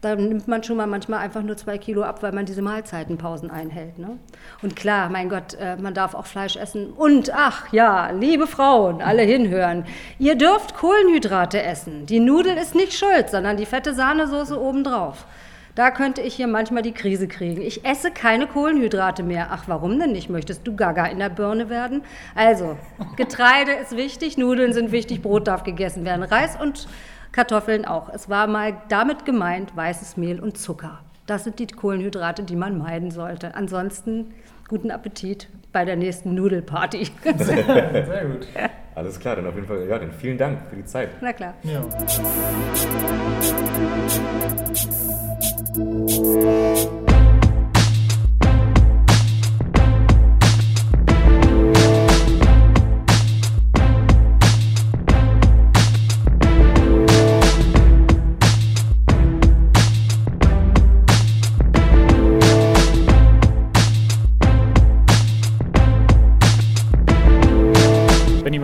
dann 0.00 0.28
nimmt 0.28 0.48
man 0.48 0.62
schon 0.62 0.78
mal 0.78 0.86
manchmal 0.86 1.18
einfach 1.18 1.42
nur 1.42 1.56
zwei 1.56 1.76
Kilo 1.76 2.02
ab, 2.02 2.22
weil 2.22 2.32
man 2.32 2.46
diese 2.46 2.62
Mahlzeitenpausen 2.62 3.50
einhält. 3.50 3.98
Ne? 3.98 4.18
Und 4.62 4.74
klar, 4.76 5.10
mein 5.10 5.28
Gott, 5.28 5.54
äh, 5.60 5.76
man 5.76 5.92
darf 5.92 6.14
auch 6.14 6.26
Fleisch 6.26 6.56
essen. 6.56 6.90
Und 6.90 7.32
ach 7.34 7.70
ja, 7.72 8.10
liebe 8.10 8.46
Frauen, 8.46 9.02
alle 9.02 9.22
hinhören. 9.22 9.84
Ihr 10.18 10.36
dürft 10.36 10.74
Kohlenhydrate 10.74 11.62
essen. 11.62 12.06
Die 12.06 12.20
Nudel 12.20 12.56
ist 12.56 12.74
nicht 12.74 12.94
schuld, 12.94 13.28
sondern 13.28 13.58
die 13.58 13.66
fette 13.66 13.94
Sahnesoße 13.94 14.58
obendrauf. 14.58 15.26
Da 15.74 15.90
könnte 15.90 16.20
ich 16.20 16.34
hier 16.34 16.48
manchmal 16.48 16.82
die 16.82 16.92
Krise 16.92 17.28
kriegen. 17.28 17.62
Ich 17.62 17.84
esse 17.84 18.10
keine 18.10 18.46
Kohlenhydrate 18.46 19.22
mehr. 19.22 19.48
Ach, 19.50 19.64
warum 19.66 19.98
denn 19.98 20.12
nicht? 20.12 20.28
Möchtest 20.28 20.66
du 20.66 20.74
gaga 20.74 21.06
in 21.06 21.18
der 21.18 21.28
Birne 21.28 21.70
werden? 21.70 22.02
Also, 22.34 22.76
Getreide 23.16 23.72
ist 23.72 23.96
wichtig, 23.96 24.36
Nudeln 24.36 24.72
sind 24.72 24.92
wichtig, 24.92 25.22
Brot 25.22 25.46
darf 25.46 25.62
gegessen 25.62 26.04
werden, 26.04 26.22
Reis 26.22 26.56
und 26.60 26.88
Kartoffeln 27.32 27.84
auch. 27.84 28.08
Es 28.12 28.28
war 28.28 28.46
mal 28.46 28.76
damit 28.88 29.24
gemeint, 29.24 29.76
weißes 29.76 30.16
Mehl 30.16 30.40
und 30.40 30.58
Zucker. 30.58 31.00
Das 31.26 31.44
sind 31.44 31.60
die 31.60 31.66
Kohlenhydrate, 31.68 32.42
die 32.42 32.56
man 32.56 32.76
meiden 32.76 33.12
sollte. 33.12 33.54
Ansonsten 33.54 34.34
guten 34.68 34.90
Appetit 34.90 35.48
bei 35.72 35.84
der 35.84 35.94
nächsten 35.96 36.34
Nudelparty. 36.34 37.04
Sehr 37.38 38.24
gut. 38.24 38.48
Alles 38.96 39.20
klar, 39.20 39.36
dann 39.36 39.46
auf 39.46 39.54
jeden 39.54 39.68
Fall, 39.68 39.86
ja, 39.88 39.98
dann 39.98 40.12
vielen 40.12 40.36
Dank 40.36 40.58
für 40.68 40.76
die 40.76 40.84
Zeit. 40.84 41.10
Na 41.20 41.32
klar. 41.32 41.54
Ja. 41.62 41.84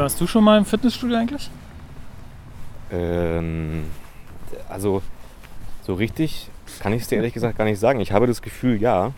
Warst 0.06 0.20
du 0.20 0.26
schon 0.28 0.44
mal 0.44 0.56
im 0.56 0.64
Fitnessstudio 0.64 1.16
eigentlich? 1.16 1.50
Ähm, 2.92 3.86
also, 4.68 5.02
so 5.84 5.94
richtig 5.94 6.48
kann 6.80 6.92
ich 6.92 7.02
es 7.02 7.08
dir 7.08 7.16
ehrlich 7.16 7.34
gesagt 7.34 7.58
gar 7.58 7.64
nicht 7.64 7.78
sagen. 7.78 8.00
Ich 8.00 8.12
habe 8.12 8.26
das 8.26 8.42
Gefühl, 8.42 8.80
ja, 8.80 9.12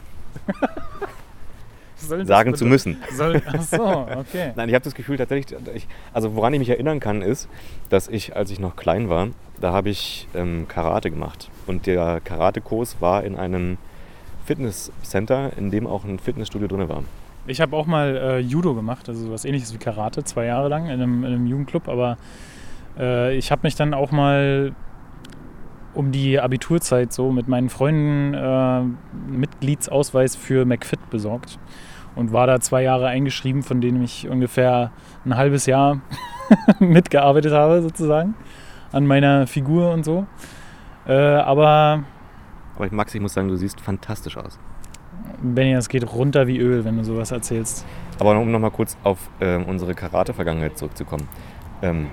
sagen 1.96 2.54
zu 2.54 2.64
müssen. 2.64 2.96
Soll, 3.12 3.42
ach 3.46 3.62
so, 3.62 4.06
okay. 4.16 4.52
Nein, 4.56 4.68
ich 4.68 4.74
habe 4.74 4.84
das 4.84 4.94
Gefühl 4.94 5.16
tatsächlich, 5.16 5.58
ich, 5.74 5.86
also 6.12 6.34
woran 6.34 6.52
ich 6.52 6.58
mich 6.58 6.70
erinnern 6.70 7.00
kann, 7.00 7.22
ist, 7.22 7.48
dass 7.88 8.08
ich, 8.08 8.36
als 8.36 8.50
ich 8.50 8.60
noch 8.60 8.76
klein 8.76 9.08
war, 9.08 9.28
da 9.60 9.72
habe 9.72 9.90
ich 9.90 10.28
ähm, 10.34 10.66
Karate 10.68 11.10
gemacht. 11.10 11.50
Und 11.66 11.86
der 11.86 12.20
Karatekurs 12.20 13.00
war 13.00 13.24
in 13.24 13.36
einem 13.36 13.78
Fitnesscenter, 14.46 15.50
in 15.56 15.70
dem 15.70 15.86
auch 15.86 16.04
ein 16.04 16.18
Fitnessstudio 16.18 16.68
drin 16.68 16.88
war. 16.88 17.02
Ich 17.46 17.60
habe 17.60 17.76
auch 17.76 17.86
mal 17.86 18.16
äh, 18.16 18.38
Judo 18.38 18.74
gemacht, 18.74 19.08
also 19.08 19.32
was 19.32 19.44
ähnliches 19.44 19.72
wie 19.72 19.78
Karate, 19.78 20.22
zwei 20.24 20.44
Jahre 20.46 20.68
lang 20.68 20.86
in 20.86 20.92
einem, 20.92 21.24
in 21.24 21.32
einem 21.32 21.46
Jugendclub, 21.46 21.88
aber 21.88 22.18
äh, 22.98 23.36
ich 23.36 23.50
habe 23.50 23.62
mich 23.64 23.74
dann 23.74 23.94
auch 23.94 24.10
mal 24.10 24.74
um 25.94 26.12
die 26.12 26.38
Abiturzeit 26.38 27.12
so 27.12 27.30
mit 27.32 27.48
meinen 27.48 27.68
Freunden 27.68 28.34
äh, 28.34 28.82
Mitgliedsausweis 29.30 30.36
für 30.36 30.64
McFit 30.64 31.10
besorgt 31.10 31.58
und 32.14 32.32
war 32.32 32.46
da 32.46 32.60
zwei 32.60 32.82
Jahre 32.82 33.06
eingeschrieben, 33.08 33.62
von 33.62 33.80
denen 33.80 34.02
ich 34.02 34.28
ungefähr 34.28 34.90
ein 35.24 35.36
halbes 35.36 35.66
Jahr 35.66 36.00
mitgearbeitet 36.78 37.52
habe 37.52 37.82
sozusagen 37.82 38.34
an 38.92 39.06
meiner 39.06 39.46
Figur 39.46 39.92
und 39.92 40.04
so. 40.04 40.26
Äh, 41.06 41.12
aber 41.12 42.04
Aber 42.76 42.86
ich, 42.86 42.92
Max, 42.92 43.14
ich 43.14 43.20
muss 43.20 43.34
sagen, 43.34 43.48
du 43.48 43.56
siehst 43.56 43.80
fantastisch 43.80 44.36
aus. 44.36 44.58
Benny, 45.42 45.72
es 45.74 45.88
geht 45.88 46.10
runter 46.12 46.46
wie 46.46 46.58
Öl, 46.58 46.84
wenn 46.84 46.96
du 46.96 47.04
sowas 47.04 47.30
erzählst. 47.30 47.84
Aber 48.18 48.38
um 48.38 48.50
nochmal 48.50 48.70
kurz 48.70 48.96
auf 49.04 49.18
ähm, 49.40 49.64
unsere 49.64 49.94
Karate-Vergangenheit 49.94 50.76
zurückzukommen. 50.78 51.28
Ähm, 51.82 52.08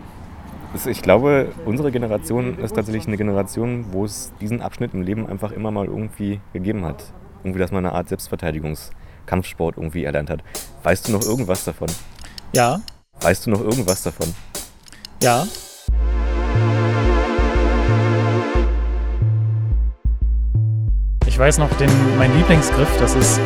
ich 0.86 1.02
glaube, 1.02 1.50
unsere 1.66 1.92
Generation 1.92 2.58
ist 2.60 2.76
tatsächlich 2.76 3.08
eine 3.08 3.18
Generation, 3.18 3.86
wo 3.92 4.06
es 4.06 4.32
diesen 4.42 4.62
Abschnitt 4.62 4.94
im 4.94 5.02
Leben 5.02 5.28
einfach 5.28 5.52
immer 5.52 5.72
mal 5.72 5.86
irgendwie 5.86 6.40
gegeben 6.54 6.86
hat. 6.86 7.04
Irgendwie, 7.44 7.60
dass 7.60 7.72
man 7.72 7.86
eine 7.86 7.96
Art 7.96 8.10
Selbstverteidigungskampfsport 8.10 9.78
irgendwie 9.78 10.04
erlernt 10.04 10.30
hat. 10.30 10.44
Weißt 10.84 11.08
du 11.08 11.12
noch 11.12 11.22
irgendwas 11.22 11.64
davon? 11.66 11.88
Ja, 12.54 12.80
Weißt 13.22 13.46
du 13.46 13.52
noch 13.52 13.62
irgendwas 13.62 14.04
davon? 14.04 14.28
ja. 15.22 15.46
Ich 21.28 21.40
weiß 21.40 21.58
noch 21.58 21.70
den, 21.78 21.90
mein 22.18 22.34
Lieblingsgriff, 22.38 22.90
das 22.98 23.14
ist 23.16 23.40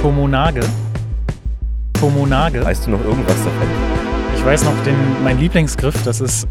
Tomonage. 0.00 0.60
Tomonage. 1.94 2.64
Weißt 2.64 2.86
du 2.86 2.90
noch 2.92 3.04
irgendwas 3.04 3.36
davon? 3.36 3.66
Ich 4.36 4.44
weiß 4.44 4.64
noch 4.64 4.84
den, 4.84 4.94
mein 5.24 5.38
Lieblingsgriff, 5.38 6.00
das 6.04 6.20
ist 6.20 6.46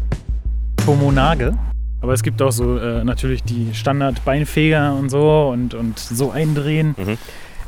Tomonage. 0.84 1.56
Aber 2.00 2.12
es 2.12 2.22
gibt 2.22 2.42
auch 2.42 2.50
so 2.50 2.78
äh, 2.78 3.04
natürlich 3.04 3.44
die 3.44 3.72
Standard-Beinfeger 3.74 4.94
und 4.94 5.08
so 5.10 5.50
und, 5.52 5.74
und 5.74 5.98
so 5.98 6.30
eindrehen. 6.32 6.94
Mhm. 6.98 7.16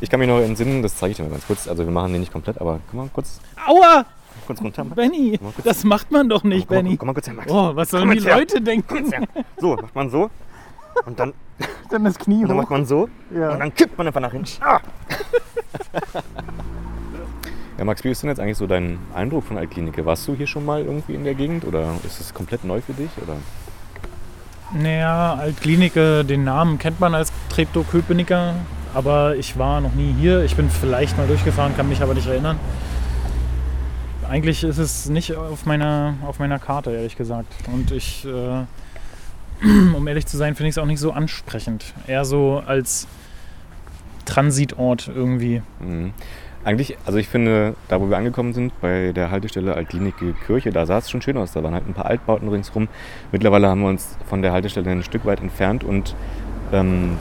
Ich 0.01 0.09
kann 0.09 0.19
mich 0.19 0.27
noch 0.27 0.39
entsinnen, 0.41 0.81
das 0.83 0.97
zeige 0.97 1.11
ich 1.11 1.17
dir 1.17 1.23
mal 1.23 1.29
ganz 1.29 1.47
kurz. 1.47 1.67
Also 1.69 1.85
wir 1.85 1.91
machen 1.91 2.11
den 2.11 2.19
nicht 2.19 2.33
komplett, 2.33 2.59
aber 2.59 2.79
komm 2.89 2.99
mal 2.99 3.09
kurz, 3.13 3.39
Aua! 3.65 4.05
kurz 4.45 4.61
runter. 4.61 4.83
Max. 4.83 4.95
Benny, 4.97 5.37
Komm 5.37 5.47
mal 5.47 5.53
kurz- 5.53 5.65
das 5.65 5.83
macht 5.85 6.11
man 6.11 6.27
doch 6.27 6.43
nicht, 6.43 6.67
komm, 6.67 6.77
Benny. 6.77 6.97
Komm 6.97 7.07
mal 7.07 7.13
kurz 7.13 7.27
her, 7.27 7.33
Max. 7.33 7.49
Oh, 7.49 7.73
was 7.75 7.89
sollen 7.89 8.09
Komm 8.09 8.17
die 8.17 8.23
her. 8.25 8.35
Leute 8.37 8.61
denken? 8.61 9.05
So, 9.57 9.75
macht 9.77 9.95
man 9.95 10.09
so. 10.09 10.29
Und 11.05 11.17
dann, 11.19 11.33
Dann 11.89 12.03
das 12.03 12.17
Knie 12.19 12.43
dann 12.45 12.57
macht 12.57 12.65
hoch. 12.67 12.71
man 12.71 12.85
so. 12.85 13.07
Ja. 13.33 13.51
Und 13.51 13.59
dann 13.59 13.73
kippt 13.73 13.97
man 13.97 14.07
einfach 14.07 14.21
nach 14.21 14.31
hinten. 14.33 14.51
Ah. 14.61 14.79
ja, 17.77 17.83
Max, 17.83 18.03
wie 18.03 18.09
ist 18.09 18.23
denn 18.23 18.29
jetzt 18.29 18.39
eigentlich 18.39 18.57
so 18.57 18.67
dein 18.67 18.99
Eindruck 19.13 19.43
von 19.43 19.57
Altklinike? 19.57 20.05
Warst 20.05 20.27
du 20.27 20.35
hier 20.35 20.47
schon 20.47 20.65
mal 20.65 20.81
irgendwie 20.81 21.13
in 21.13 21.23
der 21.23 21.35
Gegend 21.35 21.65
oder 21.65 21.95
ist 22.05 22.21
es 22.21 22.33
komplett 22.33 22.63
neu 22.63 22.79
für 22.81 22.93
dich? 22.93 23.09
Oder? 23.21 23.35
Naja, 24.73 25.35
Altklinike, 25.35 26.23
den 26.23 26.43
Namen 26.43 26.79
kennt 26.79 26.99
man 26.99 27.13
als 27.13 27.31
Treptow-Köpenicker, 27.49 28.55
aber 28.93 29.35
ich 29.35 29.57
war 29.57 29.81
noch 29.81 29.93
nie 29.93 30.13
hier. 30.19 30.43
Ich 30.43 30.55
bin 30.55 30.69
vielleicht 30.69 31.17
mal 31.17 31.27
durchgefahren, 31.27 31.75
kann 31.75 31.89
mich 31.89 32.01
aber 32.01 32.13
nicht 32.13 32.27
erinnern. 32.27 32.57
Eigentlich 34.29 34.63
ist 34.63 34.77
es 34.77 35.07
nicht 35.07 35.35
auf 35.35 35.65
meiner, 35.65 36.15
auf 36.25 36.39
meiner 36.39 36.59
Karte, 36.59 36.91
ehrlich 36.91 37.15
gesagt. 37.15 37.53
Und 37.71 37.91
ich, 37.91 38.25
äh, 38.25 38.65
um 39.95 40.07
ehrlich 40.07 40.25
zu 40.25 40.37
sein, 40.37 40.55
finde 40.55 40.69
ich 40.69 40.75
es 40.75 40.77
auch 40.77 40.87
nicht 40.87 40.99
so 40.99 41.11
ansprechend. 41.11 41.93
Eher 42.07 42.25
so 42.25 42.63
als 42.65 43.07
Transitort 44.25 45.11
irgendwie. 45.13 45.61
Mhm. 45.79 46.13
Eigentlich, 46.65 46.97
also 47.05 47.19
ich 47.19 47.27
finde, 47.29 47.75
da 47.87 48.01
wo 48.01 48.09
wir 48.09 48.17
angekommen 48.17 48.53
sind, 48.53 48.73
bei 48.81 49.11
der 49.13 49.29
Haltestelle 49.29 49.75
Altklinike 49.75 50.33
Kirche, 50.47 50.71
da 50.71 50.85
sah 50.87 50.97
es 50.97 51.09
schon 51.11 51.21
schön 51.21 51.37
aus. 51.37 51.53
Da 51.53 51.61
waren 51.63 51.73
halt 51.75 51.87
ein 51.87 51.93
paar 51.93 52.07
Altbauten 52.07 52.49
ringsrum. 52.49 52.87
Mittlerweile 53.31 53.67
haben 53.69 53.81
wir 53.81 53.89
uns 53.89 54.17
von 54.27 54.41
der 54.41 54.51
Haltestelle 54.51 54.89
ein 54.89 55.03
Stück 55.03 55.25
weit 55.25 55.41
entfernt 55.41 55.83
und 55.83 56.15
ähm, 56.73 57.11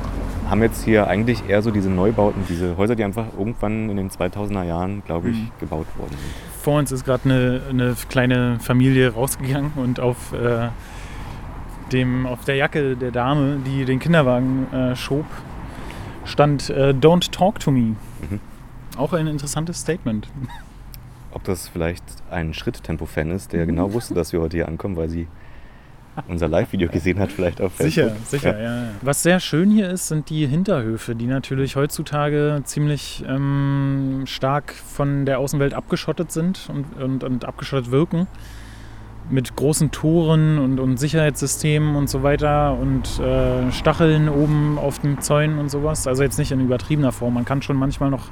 haben 0.48 0.62
jetzt 0.62 0.82
hier 0.84 1.06
eigentlich 1.08 1.46
eher 1.48 1.60
so 1.60 1.70
diese 1.70 1.90
Neubauten, 1.90 2.42
diese 2.48 2.76
Häuser, 2.78 2.96
die 2.96 3.04
einfach 3.04 3.26
irgendwann 3.38 3.90
in 3.90 3.96
den 3.98 4.08
2000er 4.10 4.62
Jahren, 4.64 5.02
glaube 5.04 5.28
ich, 5.30 5.36
Mhm. 5.36 5.50
gebaut 5.60 5.86
worden 5.98 6.10
sind. 6.12 6.62
Vor 6.62 6.78
uns 6.78 6.90
ist 6.90 7.04
gerade 7.04 7.24
eine, 7.26 7.60
eine 7.68 7.94
kleine 8.08 8.58
Familie 8.60 9.12
rausgegangen 9.12 9.72
und 9.76 10.00
auf, 10.00 10.32
äh, 10.32 10.68
dem, 11.92 12.24
auf 12.26 12.44
der 12.46 12.56
Jacke 12.56 12.96
der 12.96 13.10
Dame, 13.10 13.58
die 13.66 13.84
den 13.84 13.98
Kinderwagen 14.00 14.72
äh, 14.72 14.96
schob, 14.96 15.26
stand 16.24 16.70
äh, 16.70 16.94
Don't 16.98 17.30
talk 17.30 17.58
to 17.60 17.70
me. 17.70 17.94
Mhm. 18.30 18.40
Auch 18.96 19.12
ein 19.12 19.26
interessantes 19.26 19.80
Statement. 19.80 20.28
Ob 21.32 21.42
das 21.44 21.68
vielleicht 21.68 22.04
ein 22.30 22.54
Schritttempo-Fan 22.54 23.30
ist, 23.32 23.52
der 23.52 23.66
genau 23.66 23.92
wusste, 23.92 24.14
dass 24.14 24.32
wir 24.32 24.40
heute 24.40 24.56
hier 24.56 24.68
ankommen, 24.68 24.96
weil 24.96 25.08
sie 25.08 25.26
unser 26.28 26.48
Live-Video 26.48 26.88
gesehen 26.88 27.18
hat, 27.18 27.32
vielleicht 27.32 27.60
auf 27.60 27.76
Sicher, 27.76 28.10
Facebook. 28.10 28.26
sicher, 28.28 28.62
ja. 28.62 28.82
ja. 28.84 28.90
Was 29.02 29.22
sehr 29.22 29.40
schön 29.40 29.70
hier 29.70 29.90
ist, 29.90 30.08
sind 30.08 30.30
die 30.30 30.46
Hinterhöfe, 30.46 31.16
die 31.16 31.26
natürlich 31.26 31.74
heutzutage 31.74 32.60
ziemlich 32.64 33.24
ähm, 33.26 34.22
stark 34.26 34.72
von 34.74 35.26
der 35.26 35.40
Außenwelt 35.40 35.74
abgeschottet 35.74 36.30
sind 36.30 36.68
und, 36.68 37.02
und, 37.02 37.24
und 37.24 37.44
abgeschottet 37.44 37.90
wirken. 37.90 38.28
Mit 39.30 39.56
großen 39.56 39.90
Toren 39.90 40.58
und, 40.58 40.78
und 40.78 40.98
Sicherheitssystemen 40.98 41.96
und 41.96 42.10
so 42.10 42.22
weiter 42.22 42.78
und 42.78 43.18
äh, 43.18 43.72
Stacheln 43.72 44.28
oben 44.28 44.78
auf 44.78 44.98
den 44.98 45.20
Zäunen 45.20 45.58
und 45.58 45.70
sowas. 45.70 46.06
Also 46.06 46.22
jetzt 46.22 46.38
nicht 46.38 46.52
in 46.52 46.60
übertriebener 46.60 47.10
Form. 47.10 47.34
Man 47.34 47.46
kann 47.46 47.62
schon 47.62 47.76
manchmal 47.76 48.10
noch 48.10 48.28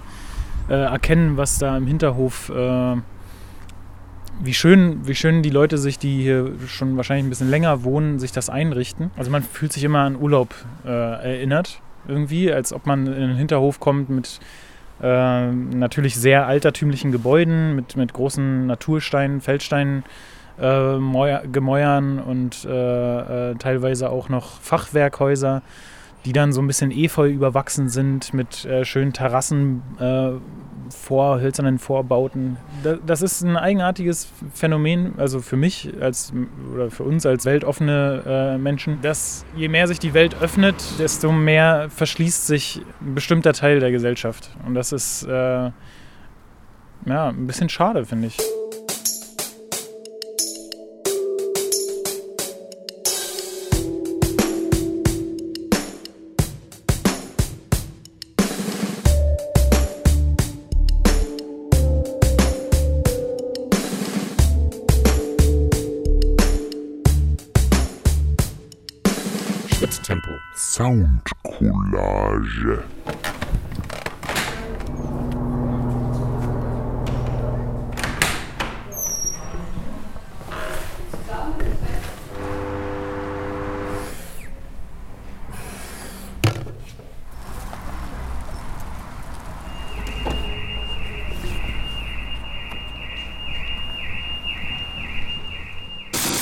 äh, 0.68 0.74
erkennen, 0.74 1.36
was 1.36 1.58
da 1.58 1.76
im 1.76 1.86
Hinterhof 1.86 2.50
äh, 2.50 2.96
wie 4.40 4.54
schön, 4.54 5.06
wie 5.06 5.14
schön 5.14 5.42
die 5.42 5.50
Leute 5.50 5.78
sich, 5.78 5.98
die 5.98 6.22
hier 6.22 6.52
schon 6.66 6.96
wahrscheinlich 6.96 7.26
ein 7.26 7.30
bisschen 7.30 7.50
länger 7.50 7.84
wohnen, 7.84 8.18
sich 8.18 8.32
das 8.32 8.50
einrichten. 8.50 9.10
Also 9.16 9.30
man 9.30 9.42
fühlt 9.42 9.72
sich 9.72 9.84
immer 9.84 10.00
an 10.00 10.16
Urlaub 10.20 10.54
äh, 10.84 10.88
erinnert, 10.88 11.80
irgendwie, 12.08 12.52
als 12.52 12.72
ob 12.72 12.86
man 12.86 13.06
in 13.06 13.28
den 13.28 13.36
Hinterhof 13.36 13.78
kommt 13.78 14.10
mit 14.10 14.40
äh, 15.02 15.50
natürlich 15.50 16.16
sehr 16.16 16.46
altertümlichen 16.46 17.12
Gebäuden, 17.12 17.76
mit, 17.76 17.96
mit 17.96 18.12
großen 18.12 18.66
Natursteinen, 18.66 19.40
Feldsteinen, 19.40 20.04
äh, 20.60 20.96
Mäuer- 20.96 21.46
Gemäuern 21.46 22.18
und 22.18 22.64
äh, 22.64 23.54
teilweise 23.54 24.10
auch 24.10 24.28
noch 24.28 24.60
Fachwerkhäuser, 24.60 25.62
die 26.24 26.32
dann 26.32 26.52
so 26.52 26.60
ein 26.60 26.66
bisschen 26.66 26.90
efeu 26.90 27.28
überwachsen 27.28 27.88
sind 27.88 28.32
mit 28.32 28.64
äh, 28.64 28.84
schönen 28.84 29.12
Terrassen 29.12 29.82
äh, 29.98 30.32
vor 30.92 31.40
hölzernen 31.40 31.78
Vorbauten. 31.78 32.56
Da, 32.82 32.96
das 33.04 33.22
ist 33.22 33.42
ein 33.42 33.56
eigenartiges 33.56 34.28
Phänomen, 34.52 35.14
also 35.16 35.40
für 35.40 35.56
mich 35.56 35.90
als 36.00 36.32
oder 36.72 36.90
für 36.90 37.04
uns 37.04 37.26
als 37.26 37.44
weltoffene 37.44 38.22
äh, 38.54 38.58
Menschen, 38.58 39.00
dass 39.02 39.44
je 39.56 39.68
mehr 39.68 39.86
sich 39.86 39.98
die 39.98 40.14
Welt 40.14 40.36
öffnet, 40.40 40.76
desto 40.98 41.32
mehr 41.32 41.88
verschließt 41.90 42.46
sich 42.46 42.82
ein 43.00 43.14
bestimmter 43.14 43.52
Teil 43.52 43.80
der 43.80 43.90
Gesellschaft. 43.90 44.50
Und 44.66 44.74
das 44.74 44.92
ist 44.92 45.24
äh, 45.24 45.30
ja 45.30 45.72
ein 47.06 47.46
bisschen 47.46 47.68
schade, 47.68 48.04
finde 48.04 48.28
ich. 48.28 48.38
Soundcollage. 70.64 72.84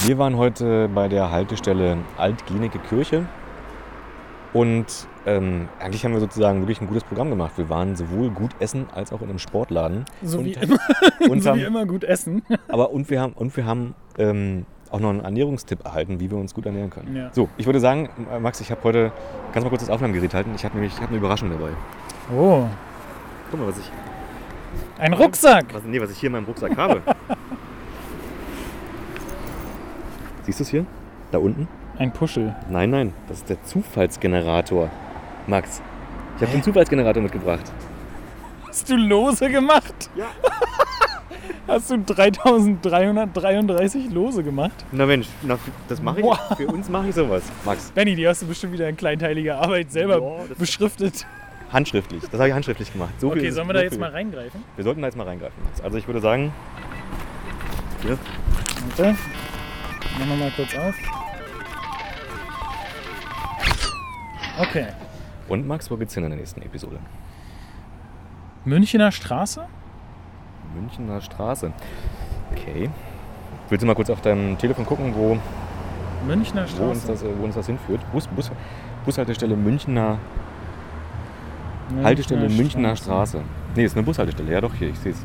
Wir 0.04 0.18
waren 0.18 0.37
heute 0.37 0.88
bei 0.88 1.09
der 1.09 1.30
Haltestelle 1.30 1.96
Altklinike 2.18 2.78
Kirche 2.80 3.26
und 4.52 4.86
ähm, 5.26 5.68
eigentlich 5.78 6.04
haben 6.04 6.12
wir 6.12 6.20
sozusagen 6.20 6.60
wirklich 6.60 6.80
ein 6.80 6.88
gutes 6.88 7.04
Programm 7.04 7.30
gemacht. 7.30 7.52
Wir 7.56 7.68
waren 7.68 7.94
sowohl 7.94 8.30
gut 8.30 8.50
essen 8.58 8.86
als 8.92 9.12
auch 9.12 9.20
in 9.20 9.28
einem 9.28 9.38
Sportladen. 9.38 10.04
So 10.22 10.38
und, 10.38 10.46
wie 10.46 10.52
immer, 10.60 10.78
und 11.28 11.42
so 11.42 11.50
haben, 11.50 11.58
wie 11.60 11.64
immer 11.64 11.86
gut 11.86 12.04
essen. 12.04 12.42
Aber 12.68 12.90
und 12.90 13.10
wir 13.10 13.20
haben, 13.20 13.32
und 13.34 13.56
wir 13.56 13.64
haben 13.64 13.94
ähm, 14.18 14.66
auch 14.90 14.98
noch 14.98 15.10
einen 15.10 15.20
Ernährungstipp 15.20 15.84
erhalten, 15.84 16.18
wie 16.18 16.30
wir 16.30 16.38
uns 16.38 16.52
gut 16.52 16.66
ernähren 16.66 16.90
können. 16.90 17.14
Ja. 17.14 17.30
So, 17.32 17.48
ich 17.56 17.66
würde 17.66 17.78
sagen, 17.78 18.08
Max, 18.40 18.60
ich 18.60 18.70
habe 18.72 18.82
heute, 18.82 19.12
kannst 19.52 19.64
mal 19.64 19.70
kurz 19.70 19.82
das 19.82 19.90
Aufnahmegerät 19.90 20.34
halten? 20.34 20.50
Ich 20.56 20.64
habe 20.64 20.74
nämlich 20.74 20.94
ich 20.94 21.00
hab 21.00 21.08
eine 21.10 21.18
Überraschung 21.18 21.50
dabei. 21.50 21.70
Oh, 22.36 22.66
Guck 23.50 23.60
mal, 23.60 23.68
was 23.68 23.78
ich, 23.78 23.90
ein 24.98 25.12
Rucksack. 25.12 25.74
was, 25.74 25.82
nee, 25.84 26.00
was 26.00 26.10
ich 26.10 26.18
hier 26.18 26.28
in 26.28 26.32
meinem 26.32 26.44
Rucksack 26.44 26.76
habe. 26.76 27.02
Siehst 30.42 30.60
du 30.60 30.64
es 30.64 30.70
hier? 30.70 30.86
Da 31.32 31.38
unten? 31.38 31.66
Ein 32.00 32.12
Puschel. 32.12 32.54
Nein, 32.70 32.88
nein, 32.90 33.12
das 33.28 33.38
ist 33.38 33.48
der 33.50 33.62
Zufallsgenerator. 33.62 34.88
Max, 35.46 35.82
ich 36.36 36.42
habe 36.42 36.52
den 36.52 36.62
Zufallsgenerator 36.62 37.22
mitgebracht. 37.22 37.70
Hast 38.66 38.88
du 38.88 38.96
Lose 38.96 39.50
gemacht? 39.50 40.08
Ja. 40.16 40.26
Hast 41.68 41.90
du 41.90 41.98
3333 41.98 44.10
Lose 44.10 44.42
gemacht? 44.42 44.72
Na 44.92 45.04
Mensch, 45.06 45.28
na, 45.42 45.58
das 45.88 46.00
mache 46.02 46.18
ich. 46.20 46.24
Wow. 46.24 46.38
Für 46.56 46.66
uns 46.68 46.88
mache 46.88 47.08
ich 47.10 47.14
sowas. 47.14 47.42
Max, 47.66 47.90
Benny, 47.92 48.16
die 48.16 48.26
hast 48.26 48.40
du 48.42 48.46
bestimmt 48.46 48.72
wieder 48.72 48.88
in 48.88 48.96
kleinteiliger 48.96 49.58
Arbeit 49.60 49.92
selber 49.92 50.38
das- 50.48 50.56
beschriftet. 50.58 51.26
handschriftlich. 51.70 52.22
Das 52.22 52.32
habe 52.40 52.48
ich 52.48 52.54
handschriftlich 52.54 52.90
gemacht. 52.92 53.12
So 53.18 53.30
Okay, 53.30 53.50
sollen 53.50 53.68
wir 53.68 53.74
da 53.74 53.82
jetzt 53.82 53.92
viel. 53.92 54.00
mal 54.00 54.10
reingreifen? 54.10 54.64
Wir 54.74 54.84
sollten 54.84 55.02
da 55.02 55.06
jetzt 55.08 55.16
mal 55.16 55.26
reingreifen. 55.26 55.62
Max. 55.64 55.80
Also 55.82 55.98
ich 55.98 56.06
würde 56.08 56.20
sagen, 56.20 56.52
hier, 58.02 58.18
Warte. 58.96 59.12
Machen 60.18 60.30
wir 60.30 60.36
mal 60.36 60.50
kurz 60.56 60.74
auf. 60.76 60.94
Okay. 64.61 64.87
und 65.49 65.66
Max, 65.66 65.90
wo 65.90 65.96
geht's 65.96 66.14
hin 66.14 66.25
in 66.25 66.31
der 66.31 66.38
nächsten 66.38 66.61
Episode? 66.62 66.99
Münchener 68.64 69.11
Straße? 69.11 69.62
Münchner 70.75 71.20
Straße. 71.20 71.73
Okay. 72.53 72.90
Willst 73.68 73.83
du 73.83 73.87
mal 73.87 73.94
kurz 73.94 74.11
auf 74.11 74.20
deinem 74.20 74.59
Telefon 74.59 74.85
gucken, 74.85 75.14
wo, 75.14 75.38
Münchner 76.27 76.66
wo, 76.77 76.90
uns, 76.90 77.05
Straße. 77.05 77.07
das, 77.07 77.23
äh, 77.23 77.38
wo 77.38 77.44
uns 77.44 77.55
das 77.55 77.66
hinführt? 77.66 78.01
Bus, 78.12 78.27
Bus, 78.27 78.51
Bushaltestelle 79.05 79.57
Münchner, 79.57 80.18
Haltestelle 82.03 82.49
Münchner 82.49 82.96
Straße. 82.96 83.40
Nee, 83.75 83.85
ist 83.85 83.96
eine 83.96 84.05
Bushaltestelle. 84.05 84.53
Ja 84.53 84.61
doch, 84.61 84.75
hier, 84.75 84.90
ich 84.90 84.99
sehe 84.99 85.12
es. 85.12 85.25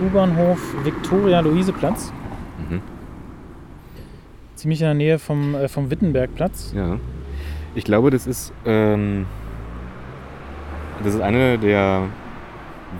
U-Bahnhof 0.00 0.58
Viktoria-Luise-Platz. 0.84 2.12
Mhm. 2.58 2.80
Ziemlich 4.54 4.80
in 4.80 4.86
der 4.86 4.94
Nähe 4.94 5.18
vom, 5.18 5.54
äh, 5.54 5.68
vom 5.68 5.90
Wittenbergplatz. 5.90 6.72
Ja. 6.74 6.98
Ich 7.74 7.84
glaube, 7.84 8.10
das 8.10 8.26
ist, 8.26 8.52
ähm, 8.64 9.26
das 11.04 11.14
ist 11.14 11.20
eine 11.20 11.58
der 11.58 12.08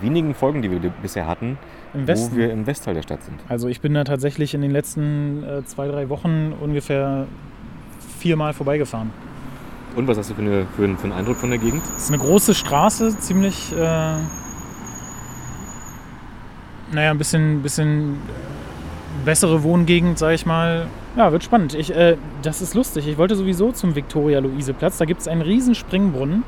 wenigen 0.01 0.35
Folgen, 0.35 0.63
die 0.63 0.71
wir 0.71 0.79
bisher 1.03 1.27
hatten, 1.27 1.59
wo 1.93 2.37
wir 2.37 2.53
im 2.53 2.67
Westteil 2.67 2.95
der 2.95 3.03
Stadt 3.03 3.23
sind. 3.25 3.41
Also 3.49 3.69
ich 3.69 3.81
bin 3.81 3.95
da 3.95 4.05
tatsächlich 4.05 4.55
in 4.55 4.63
den 4.63 4.71
letzten 4.71 5.43
äh, 5.43 5.65
zwei, 5.65 5.89
drei 5.89 6.09
Wochen 6.09 6.53
ungefähr 6.61 7.27
viermal 8.19 8.53
vorbeigefahren. 8.53 9.11
Und 9.97 10.07
was 10.07 10.19
hast 10.19 10.31
du 10.31 10.35
für, 10.35 10.43
eine, 10.43 10.67
für, 10.77 10.85
einen, 10.85 10.97
für 10.97 11.05
einen 11.05 11.13
Eindruck 11.15 11.37
von 11.39 11.51
der 11.51 11.59
Gegend? 11.59 11.83
Es 11.97 12.05
ist 12.05 12.11
eine 12.11 12.19
große 12.19 12.55
Straße, 12.55 13.19
ziemlich, 13.19 13.73
äh, 13.73 13.77
naja, 16.93 17.11
ein 17.11 17.19
bisschen, 17.19 17.63
bisschen 17.63 18.19
bessere 19.25 19.65
Wohngegend, 19.65 20.19
sag 20.19 20.35
ich 20.35 20.47
mal. 20.47 20.87
Ja, 21.17 21.33
wird 21.33 21.43
spannend. 21.43 21.75
Ich, 21.75 21.95
äh, 21.95 22.17
das 22.43 22.63
ist 22.63 22.75
lustig. 22.75 23.09
Ich 23.09 23.19
wollte 23.19 23.35
sowieso 23.35 23.73
zum 23.73 23.95
Viktoria-Luise-Platz. 23.97 24.99
Da 24.99 25.05
gibt 25.05 25.21
es 25.21 25.29
einen 25.29 25.43
riesen 25.43 25.75
Springbrunnen, 25.75 26.45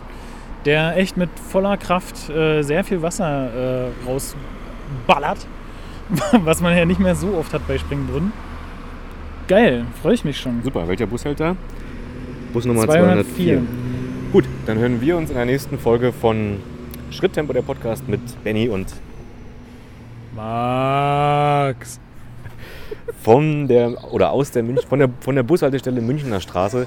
der 0.64 0.96
echt 0.96 1.16
mit 1.16 1.30
voller 1.50 1.76
Kraft 1.76 2.30
äh, 2.30 2.62
sehr 2.62 2.84
viel 2.84 3.02
Wasser 3.02 3.50
äh, 3.52 3.90
rausballert. 4.06 5.46
Was 6.44 6.60
man 6.60 6.76
ja 6.76 6.84
nicht 6.84 7.00
mehr 7.00 7.14
so 7.14 7.34
oft 7.34 7.52
hat 7.52 7.66
bei 7.66 7.78
Springbrunnen. 7.78 8.32
Geil, 9.48 9.84
freue 10.00 10.14
ich 10.14 10.24
mich 10.24 10.38
schon. 10.38 10.62
Super, 10.62 10.86
welcher 10.86 11.06
Bus 11.06 11.24
hält 11.24 11.40
da? 11.40 11.56
Bus 12.52 12.64
Nummer 12.64 12.84
204. 12.84 13.56
204. 13.56 13.62
Gut, 14.32 14.44
dann 14.66 14.78
hören 14.78 15.00
wir 15.00 15.16
uns 15.16 15.30
in 15.30 15.36
der 15.36 15.44
nächsten 15.44 15.78
Folge 15.78 16.12
von 16.12 16.58
Schritttempo, 17.10 17.52
der 17.52 17.62
Podcast 17.62 18.08
mit 18.08 18.20
Benny 18.44 18.68
und 18.68 18.86
Max. 20.34 22.00
Von 23.22 23.68
der 23.68 24.12
oder 24.12 24.30
aus 24.30 24.50
der 24.50 24.62
Münch, 24.62 24.86
von 24.86 24.98
der 24.98 25.10
von 25.20 25.34
der 25.34 25.42
Bushaltestelle 25.42 26.00
Münchner 26.00 26.40
Straße. 26.40 26.86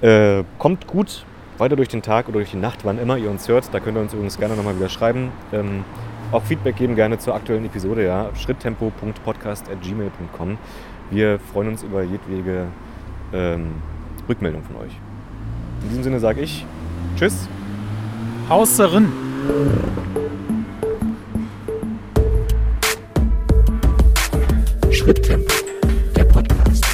Äh, 0.00 0.44
kommt 0.58 0.86
gut 0.86 1.24
weiter 1.58 1.76
durch 1.76 1.88
den 1.88 2.02
Tag 2.02 2.28
oder 2.28 2.38
durch 2.38 2.50
die 2.50 2.56
Nacht, 2.56 2.84
wann 2.84 2.98
immer 2.98 3.16
ihr 3.16 3.30
uns 3.30 3.48
hört. 3.48 3.72
Da 3.72 3.80
könnt 3.80 3.96
ihr 3.96 4.00
uns 4.00 4.12
übrigens 4.12 4.38
gerne 4.38 4.56
nochmal 4.56 4.76
wieder 4.76 4.88
schreiben. 4.88 5.30
Ähm, 5.52 5.84
auch 6.30 6.42
Feedback 6.42 6.76
geben 6.76 6.94
gerne 6.94 7.18
zur 7.18 7.34
aktuellen 7.34 7.64
Episode, 7.64 8.04
ja. 8.04 8.28
Schritttempo.podcast.gmail.com. 8.34 10.58
Wir 11.10 11.38
freuen 11.38 11.68
uns 11.68 11.82
über 11.82 12.02
jedwege 12.02 12.66
ähm, 13.32 13.76
Rückmeldung 14.28 14.62
von 14.62 14.76
euch. 14.76 14.92
In 15.82 15.88
diesem 15.88 16.04
Sinne 16.04 16.20
sage 16.20 16.42
ich 16.42 16.66
Tschüss. 17.16 17.48
Haus 18.48 18.78
darin. 25.12 25.18
Schritttempo, 25.18 25.54
der 26.14 26.24
Podcast. 26.24 26.84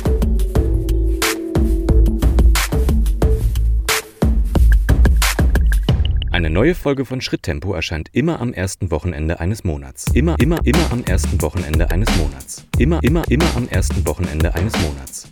Eine 6.31 6.51
neue 6.51 6.75
Folge 6.75 7.05
von 7.05 7.21
Schritttempo 7.21 7.73
erscheint 7.73 8.11
immer 8.13 8.41
am 8.41 8.53
ersten 8.53 8.91
Wochenende 8.91 9.41
eines 9.41 9.65
Monats. 9.65 10.07
Immer, 10.15 10.37
immer, 10.39 10.59
immer 10.65 10.93
am 10.93 11.03
ersten 11.05 11.43
Wochenende 11.43 11.91
eines 11.91 12.09
Monats. 12.17 12.65
Immer, 12.79 13.01
immer, 13.03 13.25
immer 13.31 13.47
am 13.57 13.69
ersten 13.69 14.07
Wochenende 14.07 14.55
eines 14.55 14.75
Monats. 14.81 15.29